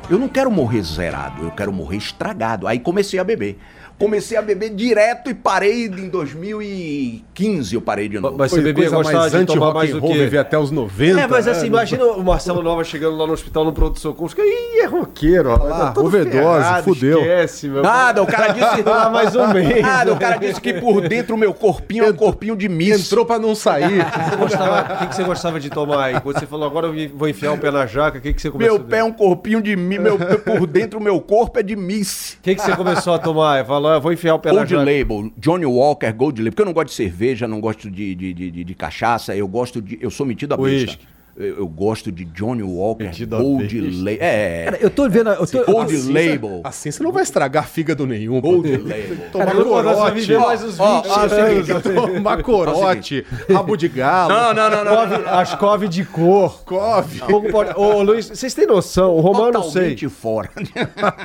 [0.10, 2.66] Eu não quero morrer zerado, eu quero morrer estragado.
[2.68, 3.60] Aí comecei a beber.
[4.00, 7.74] Comecei a beber direto e parei em 2015.
[7.74, 8.38] Eu parei de novo.
[8.38, 10.18] Mas você Foi bebia, coisa mais de tomar anti-rock mais and roll, que...
[10.20, 11.20] viver até os 90.
[11.20, 11.68] É, mas assim, né?
[11.68, 14.30] imagina o Marcelo Nova chegando lá no hospital no pronto-socorro.
[14.30, 17.82] Fica, Ih, é roqueiro, tá todo overdose, fudeu." Esquece, meu.
[17.82, 18.68] Nada, o cara disse.
[18.88, 19.82] Ah, mais ou menos.
[19.82, 23.06] Nada, o cara disse que por dentro o meu corpinho é um corpinho de miss.
[23.06, 24.04] Entrou pra não sair.
[24.30, 26.22] Você gostava- O que, que você gostava de tomar aí?
[26.22, 28.50] Quando você falou, agora eu vou enfiar um pé na jaca, o que, que você
[28.50, 30.00] começou Meu pé é um corpinho de miss.
[30.00, 32.38] Meu, por dentro o meu corpo é de miss.
[32.39, 33.66] O que, que você começou a tomar?
[33.66, 34.84] Falou, eu vou enfiar o pé na Gold jaca.
[34.84, 36.52] Label, Johnny Walker, Gold Label.
[36.52, 39.48] Porque eu não gosto de cerveja, não gosto de, de, de, de- de cachaça, eu
[39.48, 39.98] gosto de.
[40.02, 40.58] Eu sou metido a.
[40.60, 41.08] Whisky.
[41.40, 43.80] Eu, eu gosto de Johnny Walker, Metido a Gold.
[44.04, 44.18] Label.
[44.20, 45.30] É, Cara, eu tô vendo.
[45.30, 46.62] Eu tô, Gold assim, Label.
[46.64, 48.42] Assim você não vai estragar fígado nenhum.
[48.42, 48.54] pô.
[48.54, 49.18] Gold Label.
[49.32, 50.12] Tomar Cara, eu corote.
[50.20, 51.68] viver mais uns 20 Ó, ó, anos.
[52.16, 53.24] Tomar corote.
[53.52, 54.34] Rabo de galo.
[54.34, 54.96] Não, não, não, não.
[54.96, 56.64] Cove- As cove de cor.
[56.66, 57.20] Cove.
[57.52, 59.16] Pode- Ô, Luiz, vocês têm noção?
[59.16, 59.96] O Romano não sei.
[59.96, 60.50] Totalmente fora.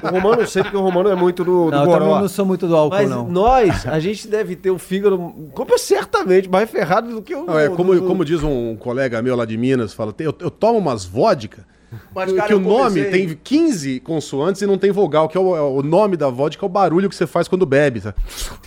[0.02, 1.98] O Romano não sei, porque o Romano é muito do, do Não, eu goró.
[2.04, 3.26] também não sou muito do álcool, Mas não.
[3.28, 5.16] nós, a gente deve ter um fígado,
[5.54, 7.46] como certamente, mais ferrado do que o.
[7.46, 10.50] Não, é, como, do- como diz um colega meu lá de Minas, fala, eu, eu
[10.50, 11.66] tomo umas vodka
[12.14, 15.36] Mas, que cara, o eu nome comecei- tem 15 consoantes e não tem vogal, que
[15.36, 18.00] é o, é o nome da vodka, é o barulho que você faz quando bebe.
[18.00, 18.14] Tá?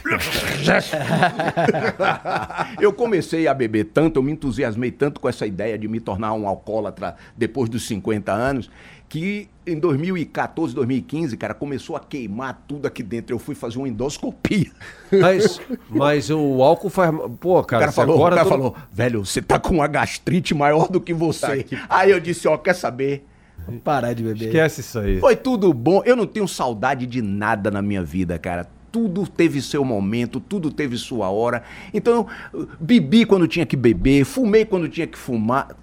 [2.80, 6.34] eu comecei a beber tanto, eu me entusiasmei tanto com essa ideia de me tornar
[6.34, 8.69] um alcoólatra depois dos 50 anos,
[9.07, 13.34] que em 2014, 2015, cara, começou a queimar tudo aqui dentro.
[13.36, 14.71] Eu fui fazer uma endoscopia.
[15.11, 17.11] Mas, mas o álcool faz.
[17.39, 19.76] Pô, O cara, cara, você falou, agora o cara todo- falou, velho, você tá com
[19.76, 21.65] uma gastrite maior do que você.
[21.88, 23.14] Aí eu disse, ó, quer saber?
[23.84, 24.45] Parar de beber.
[24.45, 25.20] Esquece isso aí.
[25.20, 26.01] Foi tudo bom.
[26.05, 28.68] Eu não tenho saudade de nada na minha vida, cara.
[28.91, 31.63] Tudo teve seu momento, tudo teve sua hora.
[31.93, 35.76] Então, eu bebi quando tinha que beber, fumei quando tinha que fumar.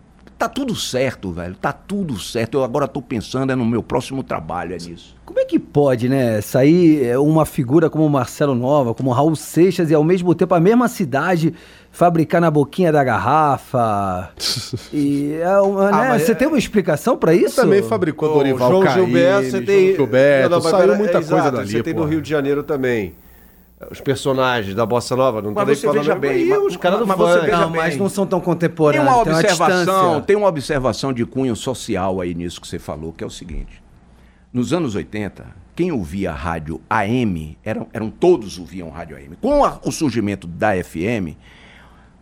[0.42, 1.54] Tá tudo certo, velho.
[1.54, 2.58] Tá tudo certo.
[2.58, 5.14] Eu agora tô pensando é no meu próximo trabalho, é nisso.
[5.24, 6.40] Como é que pode, né?
[6.40, 10.34] Sair é, uma figura como o Marcelo Nova, como o Raul Seixas e ao mesmo
[10.34, 11.54] tempo a mesma cidade
[11.92, 14.30] fabricar na boquinha da garrafa.
[14.92, 16.08] e é uma, né?
[16.08, 17.54] mas Você é- tem uma explicação pra isso?
[17.54, 19.84] Também fabricou Ô, Dorival João Caymmi, Gilberto, você tem.
[19.84, 22.04] João Gilberto, Não, não, saiu muita é, coisa exato, dali, Você tem no.
[22.04, 23.14] Rio de Janeiro também.
[23.90, 27.06] Os personagens da Bossa Nova, não tô nem você falando bem, mas- os caras do
[27.06, 27.50] mas funk.
[27.50, 27.80] Não, bem.
[27.80, 29.06] mas não são tão Tem contemporâneos.
[29.14, 30.20] uma tem observação, distância.
[30.22, 33.82] tem uma observação de cunho social aí nisso que você falou, que é o seguinte.
[34.52, 39.36] Nos anos 80, quem ouvia rádio AM, eram, eram todos ouviam rádio AM.
[39.40, 41.36] Com a- o surgimento da FM,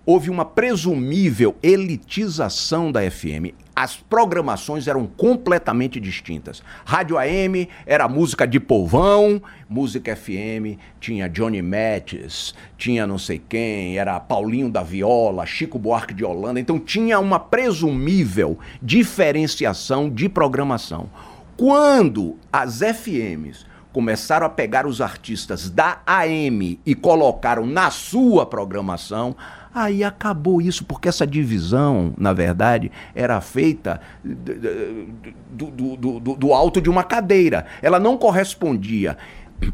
[0.07, 3.53] houve uma presumível elitização da FM.
[3.75, 6.63] As programações eram completamente distintas.
[6.85, 13.99] Rádio AM era música de povão, música FM tinha Johnny Mattis, tinha não sei quem,
[13.99, 16.61] era Paulinho da Viola, Chico Buarque de Holanda.
[16.61, 21.09] Então tinha uma presumível diferenciação de programação.
[21.57, 29.35] Quando as FMs começaram a pegar os artistas da AM e colocaram na sua programação,
[29.75, 36.81] aí acabou isso, porque essa divisão, na verdade, era feita do, do- do- do- alto
[36.81, 37.67] de uma cadeira.
[37.83, 39.17] Ela não correspondia.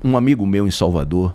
[0.04, 1.34] Um amigo meu em Salvador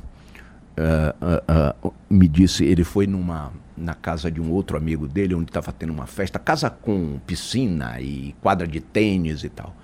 [0.78, 1.44] ah, ah,
[1.84, 5.72] ah, me disse, ele foi numa na casa de um outro amigo dele, onde estava
[5.72, 9.76] tendo uma festa, casa com piscina e quadra de tênis e tal.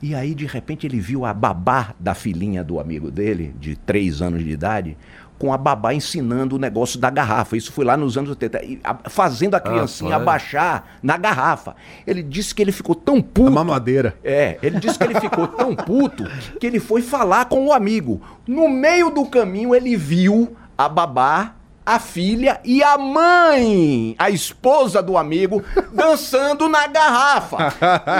[0.00, 4.20] E aí, de repente, ele viu a babá da filhinha do amigo dele, de três
[4.22, 4.96] anos de idade,
[5.44, 7.54] com a babá ensinando o negócio da garrafa.
[7.54, 11.76] Isso foi lá nos anos 80, e a- fazendo a criancinha abaixar na garrafa.
[12.06, 13.50] Ele disse que ele ficou tão A puto.
[13.50, 14.14] mamadeira.
[14.24, 16.24] É, ele disse que ele ficou tão puto
[16.58, 18.22] que ele foi falar com o amigo.
[18.48, 21.52] No meio do caminho, ele viu a babá,
[21.86, 25.62] a filha e a mãe, a esposa do amigo,
[25.92, 27.74] dançando na garrafa.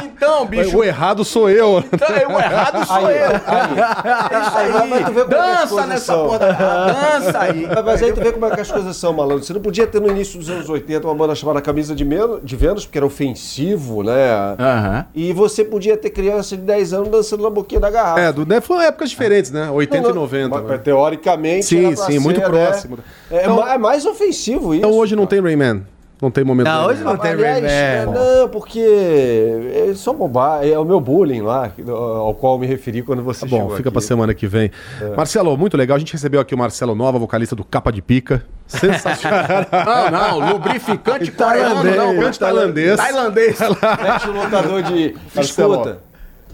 [0.04, 0.76] Então, bicho.
[0.78, 1.82] O errado sou eu.
[1.92, 3.30] Então, o errado sou eu.
[3.30, 4.72] É isso aí.
[4.72, 6.24] Mas- mas tu vê como é que as Dança coisas nessa são.
[6.26, 7.20] porra da garrafa.
[7.20, 7.68] Dança aí.
[7.84, 9.44] Mas, aí tu vê como é que as coisas são, malandro.
[9.44, 12.40] Você não podia ter no início dos anos 80 uma banda chamada Camisa de, Men
[12.42, 14.56] de Vênus, porque era ofensivo, né?
[14.58, 15.06] Aham.
[15.14, 18.20] E você podia ter criança de 10 anos dançando na boquinha da garrafa.
[18.20, 19.70] É, do, né, foram épocas diferentes, né?
[19.70, 20.48] 80 Não, e não, 90.
[20.48, 20.78] mas, né?
[20.78, 21.66] teoricamente.
[21.66, 22.96] Sim, era pra sim, muito ser, próximo.
[22.96, 23.02] Né?
[23.30, 24.84] É, Então- ma- é mais ofensivo isso.
[24.84, 25.82] Então hoje não tem Rayman.
[26.22, 26.66] Não tem momento.
[26.66, 26.92] Não, Rayman.
[26.94, 28.14] hoje não tem Aliás, é, Rayman.
[28.14, 30.72] não, porque é só bobagem.
[30.72, 33.76] É o meu bullying lá, ao qual eu me referi quando você Tá bom, chegou
[33.76, 33.92] fica aqui.
[33.92, 34.70] pra semana que vem.
[35.02, 35.16] É.
[35.16, 35.96] Marcelo, muito legal.
[35.96, 38.44] A gente recebeu aqui o Marcelo Nova, vocalista do Capa de Pica.
[38.66, 39.44] Sensacional.
[39.84, 42.04] Não, não, lubrificante coreano, Tailandês, não.
[42.06, 42.96] lubrificante tailandês.
[42.96, 43.58] Tailandês.
[43.60, 45.14] Mete o lutador de.
[45.34, 45.98] Marcelo, Escuta.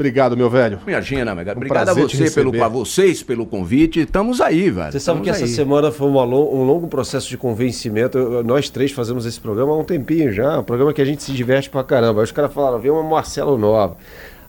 [0.00, 0.78] Obrigado, meu velho.
[0.86, 1.52] Imagina, Mega.
[1.52, 4.00] Obrigado a você pelo, a vocês pelo convite.
[4.00, 4.90] Estamos aí, velho.
[4.90, 5.50] Você sabe Estamos que essa aí.
[5.50, 8.16] semana foi uma um longo processo de convencimento.
[8.16, 10.58] Eu- nós três fazemos esse programa há um tempinho já.
[10.58, 12.22] Um programa que a gente se diverte pra caramba.
[12.22, 13.98] Aí os caras falaram, vem uma Marcelo Nova.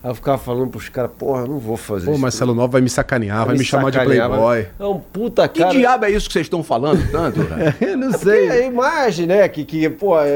[0.03, 2.21] Aí eu ficava falando pros caras, porra, não vou fazer Pô, isso.
[2.21, 4.65] Marcelo Nova vai me sacanear, vai me, chamar de sacanear, playboy.
[4.79, 5.71] mas- É um puta Que cara.
[5.71, 7.73] diabo é isso que vocês estão falando tanto, velho?
[7.79, 8.47] Eu não Porque sei.
[8.47, 9.47] é a imagem, né?
[9.47, 10.27] Que, que pô, é,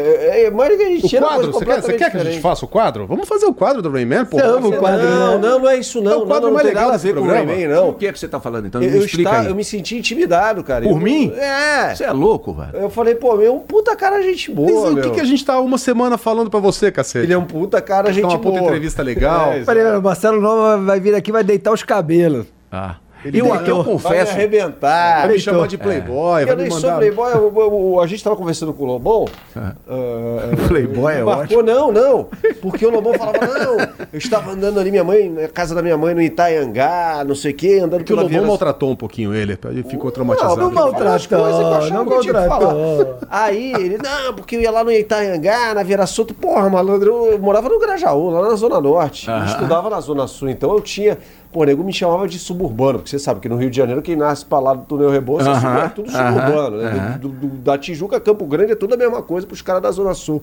[0.42, 2.24] é a imagem que a gente O tira quadro, você quer, você quer que a
[2.24, 3.08] gente faça o quadro?
[3.08, 4.38] Vamos fazer o quadro do Rayman, pô.
[4.38, 6.12] Você ama o quadro, Não, não, não é isso não.
[6.12, 7.26] É o quadro não, não mais tem legal a ver com o.
[7.28, 7.94] Rayman, O não.
[7.94, 8.84] que é que você tá falando então?
[8.84, 9.48] Eu, Me explica está- aí.
[9.48, 10.84] eu me senti intimidado, cara.
[10.84, 11.34] Por Eu- mim?
[11.36, 11.96] É.
[11.96, 12.70] Você é louco, velho.
[12.74, 15.26] Eu falei, pô, meu, é um puta cara gente boa, Mas o que, que a
[15.26, 17.26] gente tá uma semana falando pra você, cacete?
[17.26, 18.68] Ele é um puta cara gente Tá uma puta boa.
[18.68, 19.55] entrevista legal.
[19.62, 22.48] É, Peraí, o Marcelo Nova vai vir aqui e vai deitar os cabelos.
[22.72, 22.96] Ah.
[23.26, 23.66] Ele Eu, deitou.
[23.66, 24.32] eu Vai me confesso.
[24.34, 25.22] arrebentar.
[25.26, 28.24] Vai me chamar de playboy, vai Eu nem sou playboy, eu- eu- eu- a gente
[28.24, 29.26] tava conversando com o Lobão.
[29.58, 32.28] ah, ah, Playboy é marcou, não, não.
[32.62, 33.78] Porque o Lobão falava, não,
[34.14, 37.52] eu estava andando ali, minha mãe, na casa da minha mãe no Itaiangá, não sei
[37.52, 40.56] o quê, andando Porque o pela Lobão Vila- maltratou um pouquinho ele, ele ficou traumatizado.
[40.56, 43.18] Não, não maltratou, coisas eu não eu maltratou.
[43.30, 47.40] Aí ele, não, porque eu ia lá no Itaiangá, na Vieira Soto, porra, malandro, eu
[47.40, 49.30] morava no Grajaú, lá na Zona Norte.
[49.30, 51.18] Eu estudava na Zona Sul, então eu tinha.
[51.52, 54.16] Pô, nego me chamava de suburbano, porque você sabe que no Rio de Janeiro, quem
[54.16, 56.90] nasce pra lá do túnel Rebouça é, Aham, sub- é tudo suburbano, né?
[56.92, 57.18] aham.
[57.18, 59.82] Do- do- do- da Tijuca a Campo Grande é tudo a mesma coisa pros caras
[59.82, 60.42] da Zona Sul.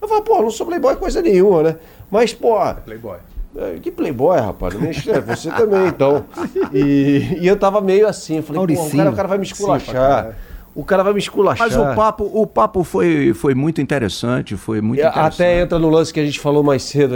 [0.00, 1.76] Eu falo, pô, não sou playboy coisa nenhuma, né?
[2.10, 3.16] Mas, pô, Playboy.
[3.56, 4.74] é, Que playboy, rapaz.
[5.08, 6.24] É, você também, então.
[6.72, 8.36] E, e eu tava meio assim.
[8.36, 8.98] Eu falei, pô, o Mauricinho.
[9.02, 10.34] cara, o cara vai me esculachar.
[10.76, 11.66] O cara vai me esculachar.
[11.66, 15.42] Mas o papo, o papo foi, foi muito interessante, foi muito interessante.
[15.42, 17.14] Até entra no lance que a gente falou mais cedo.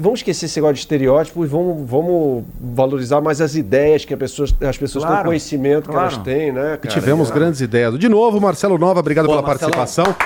[0.00, 4.16] Vamos esquecer esse negócio de estereótipo e vamos, vamos valorizar mais as ideias que a
[4.16, 6.08] pessoas, as pessoas têm, Claro, o conhecimento claro.
[6.08, 6.74] que elas têm, né?
[6.74, 6.94] E cara?
[6.94, 7.98] tivemos grandes ideias.
[7.98, 9.70] De novo, Marcelo Nova, obrigado pela Marcelão.
[9.70, 10.16] participação.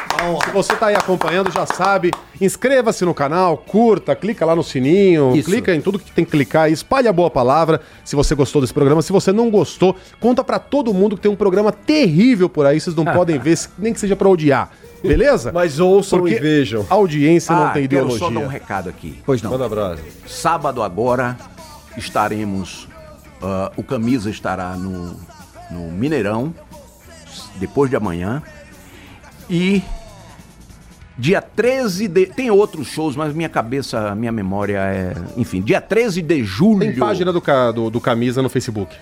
[0.44, 5.34] Se você está aí acompanhando, já sabe, inscreva-se no canal, curta, clica lá no sininho,
[5.36, 5.48] Isso.
[5.50, 8.60] clica em tudo que tem que clicar e espalhe a boa palavra se você gostou
[8.60, 9.02] desse programa.
[9.02, 12.80] Se você não gostou, conta pra todo mundo que tem um programa terrível por aí,
[12.80, 14.70] vocês não podem ver, nem que seja pra odiar.
[15.02, 15.52] Beleza?
[15.52, 16.84] Mas ouçam Porque e vejam.
[16.90, 18.18] Audiência não Ah, tem quero ideologia.
[18.18, 19.20] só dar um recado aqui.
[19.24, 19.52] Pois não.
[19.52, 20.02] Manda abraço.
[20.26, 21.36] Sábado agora
[21.96, 22.88] estaremos.
[23.42, 25.14] ah, o Camisa estará no,
[25.70, 26.52] no Mineirão,
[27.56, 28.42] depois de amanhã.
[29.48, 29.82] E
[31.18, 32.26] dia 13 de.
[32.26, 35.14] Tem outros shows, mas minha cabeça, minha memória é.
[35.36, 36.80] Enfim, dia 13 de julho.
[36.80, 37.42] Tem página do,
[37.74, 38.94] do, do Camisa no Facebook.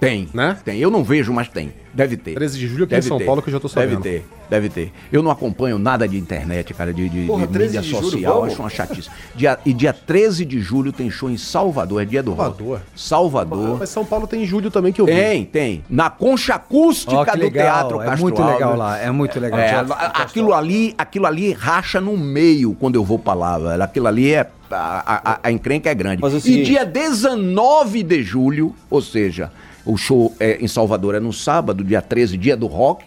[0.00, 0.56] Tem, Né?
[0.64, 0.78] Tem.
[0.78, 1.72] Eu não vejo, mas tem.
[1.92, 2.34] Deve ter.
[2.34, 3.24] 13 de julho aqui em Deve São ter.
[3.24, 4.00] Paulo, que eu já tô sabendo.
[4.00, 4.92] Deve ter, deve ter.
[5.10, 8.10] Eu não acompanho nada de internet, cara, de, de, Porra, de 13 mídia de julho,
[8.10, 8.52] social, vamos?
[8.52, 9.08] acho uma chatice.
[9.34, 12.58] Dia, e dia 13 de julho tem show em Salvador, é dia do rock.
[12.58, 12.80] Salvador?
[12.94, 13.78] Salvador.
[13.80, 15.12] Mas São Paulo tem em julho também que eu vi.
[15.12, 15.84] Tem, tem.
[15.90, 18.78] Na concha acústica que do legal, Teatro é Castro muito legal Alves.
[18.78, 19.58] lá, é muito legal.
[19.58, 19.84] É,
[20.14, 23.82] aquilo ali, aquilo ali racha no meio quando eu vou pra lá, velho.
[23.82, 24.48] Aquilo ali é.
[24.70, 26.20] A, a, a encrenca é grande.
[26.20, 29.50] Mas é o e dia 19 de julho, ou seja,
[29.88, 33.04] o show é, em Salvador é no sábado, dia 13, dia do rock.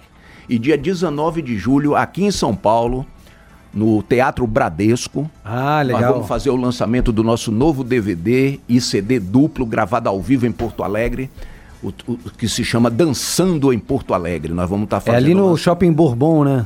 [0.50, 3.06] E dia 19 de julho, aqui em São Paulo,
[3.74, 5.30] no Teatro Bradesco.
[5.46, 6.14] Ah, Nós legal.
[6.14, 10.52] vamos fazer o lançamento do nosso novo DVD e CD duplo gravado ao vivo em
[10.52, 11.30] Porto Alegre,
[11.82, 14.52] o, o- que se chama Dançando em Porto Alegre.
[14.54, 15.24] Nós vamos estar É fazendo.
[15.24, 15.58] ali o no.
[15.58, 16.66] Shopping Bourbon, né?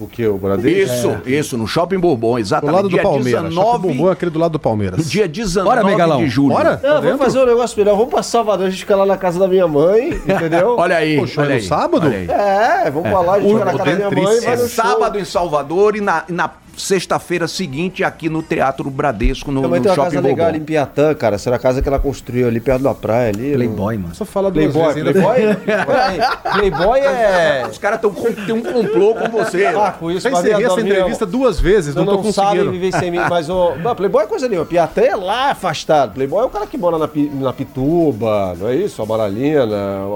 [0.00, 0.24] O que?
[0.28, 0.94] O Bradesco?
[0.94, 2.74] Isso, isso, no Shopping Bourbon, Do exatamente.
[2.76, 3.42] lado do dia Palmeiras.
[3.48, 5.10] 19, Shopping Bumbum é aquele do lado do Palmeiras.
[5.10, 6.18] dia 19 Bora, Megalão.
[6.18, 6.54] de julho.
[6.54, 6.80] Bora?
[6.80, 7.96] Não, Tá vamos fazer um negócio melhor.
[7.96, 10.76] Vamos pra Salvador, a gente fica lá na casa da minha mãe, entendeu?
[10.78, 11.26] Olha aí.
[11.26, 12.06] Show olha é no aí, sábado?
[12.06, 12.28] aí.
[12.30, 14.68] É, vamos pra lá, a gente fica na casa da minha mãe vai É no
[14.68, 14.84] show.
[14.84, 16.48] sábado em Salvador e na, e na
[16.78, 20.64] sexta-feira seguinte aqui no Teatro Bradesco, no, no tem uma Shopping casa legal ali em
[20.64, 21.36] Piatã, cara.
[21.38, 23.52] Será a casa que ela construiu ali perto da praia ali.
[23.54, 24.14] Playboy, mano.
[24.14, 25.12] Só fala duas Playboy, vezes ainda.
[25.12, 26.52] Playboy?
[26.54, 27.66] Playboy é...
[27.70, 29.66] Os caras tão com- tem um complô com você.
[29.66, 32.70] Ah, com isso, essa entrevista duas vezes, não, Não, tô sabem conseguindo.
[32.72, 33.74] viver sem mim, mas o.
[33.76, 34.66] Não, Playboy é coisa nenhuma.
[34.66, 36.14] Piatã é lá afastado.
[36.14, 37.08] Playboy é o cara que mora na,
[37.40, 39.02] na Pituba, não é isso?
[39.02, 39.64] A Baralina,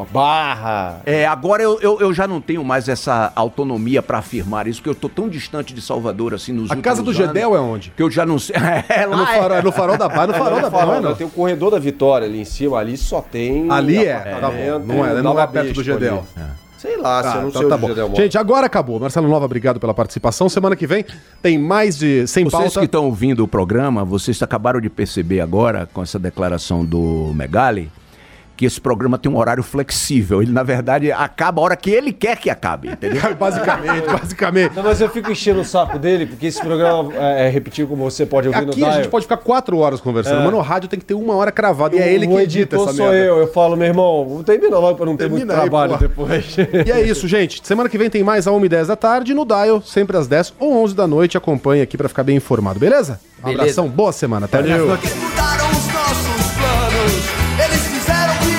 [0.00, 1.00] a Barra.
[1.04, 4.90] É, agora eu, eu, eu já não tenho mais essa autonomia pra afirmar isso, porque
[4.90, 7.92] eu tô tão distante de Salvador assim nos A casa do Gedel é onde?
[7.96, 8.54] Que eu já não sei.
[8.88, 11.10] É, É no, lá farol, é no farol da Barra, no farol da Barra, não
[11.10, 11.14] é?
[11.14, 13.70] Tem o corredor da Vitória ali em cima, ali só tem.
[13.70, 14.78] Ali é, tá bom.
[14.94, 16.24] Não é, não é perto do Gedel.
[16.36, 16.44] ali.
[16.78, 17.88] Sei lá, se eu Tá, não tá, sei tá bom.
[17.88, 18.12] Gedel.
[18.16, 18.98] Gente, agora acabou.
[18.98, 20.48] Marcelo Nova, obrigado pela participação.
[20.48, 21.04] Semana que vem
[21.40, 22.80] tem mais de 100 Vocês pauta.
[22.80, 27.88] que estão ouvindo o programa, vocês acabaram de perceber agora, com essa declaração do Megali,
[28.62, 30.40] que esse programa tem um horário flexível.
[30.40, 33.20] Ele, na verdade, acaba a hora que ele quer que acabe, entendeu?
[33.34, 34.76] basicamente, basicamente.
[34.76, 38.04] Não, mas eu fico enchendo o saco dele, porque esse programa é, é repetir como
[38.08, 38.96] você pode ouvir no Aqui a Dial.
[39.02, 40.44] gente pode ficar quatro horas conversando, É.
[40.44, 41.96] mas no rádio tem que ter uma hora cravada.
[41.96, 43.16] E é O- ele que edita essa sou merda.
[43.18, 43.38] eu.
[43.38, 46.08] Eu falo, meu irmão, não termina logo pra não ter muito aí, trabalho porra.
[46.08, 46.56] depois.
[46.86, 47.60] E é isso, gente.
[47.66, 50.84] Semana que vem tem mais a 1h10 da tarde no Dial, sempre às 10 ou
[50.84, 51.36] 11 da noite.
[51.36, 53.18] Acompanhe aqui pra ficar bem informado, beleza?
[53.40, 53.62] Um Beleza.
[53.62, 54.46] abração, boa semana.
[54.46, 55.91] Até Que mudaram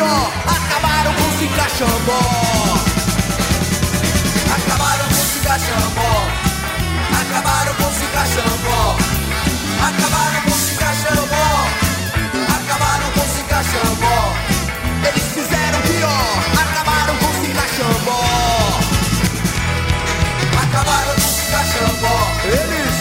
[0.04, 2.22] acabaram com o cachambó.
[4.56, 6.14] Acabaram com o cachambó.
[7.22, 8.98] Acabaram com o cachambó.
[9.88, 11.50] Acabaram com o cachambó.
[12.56, 14.20] Acabaram com o cachambó.
[15.08, 18.24] Eles fizeram pior, acabaram com o cachambó.
[20.64, 22.18] Acabaram com o cachambó.
[22.46, 22.93] Eles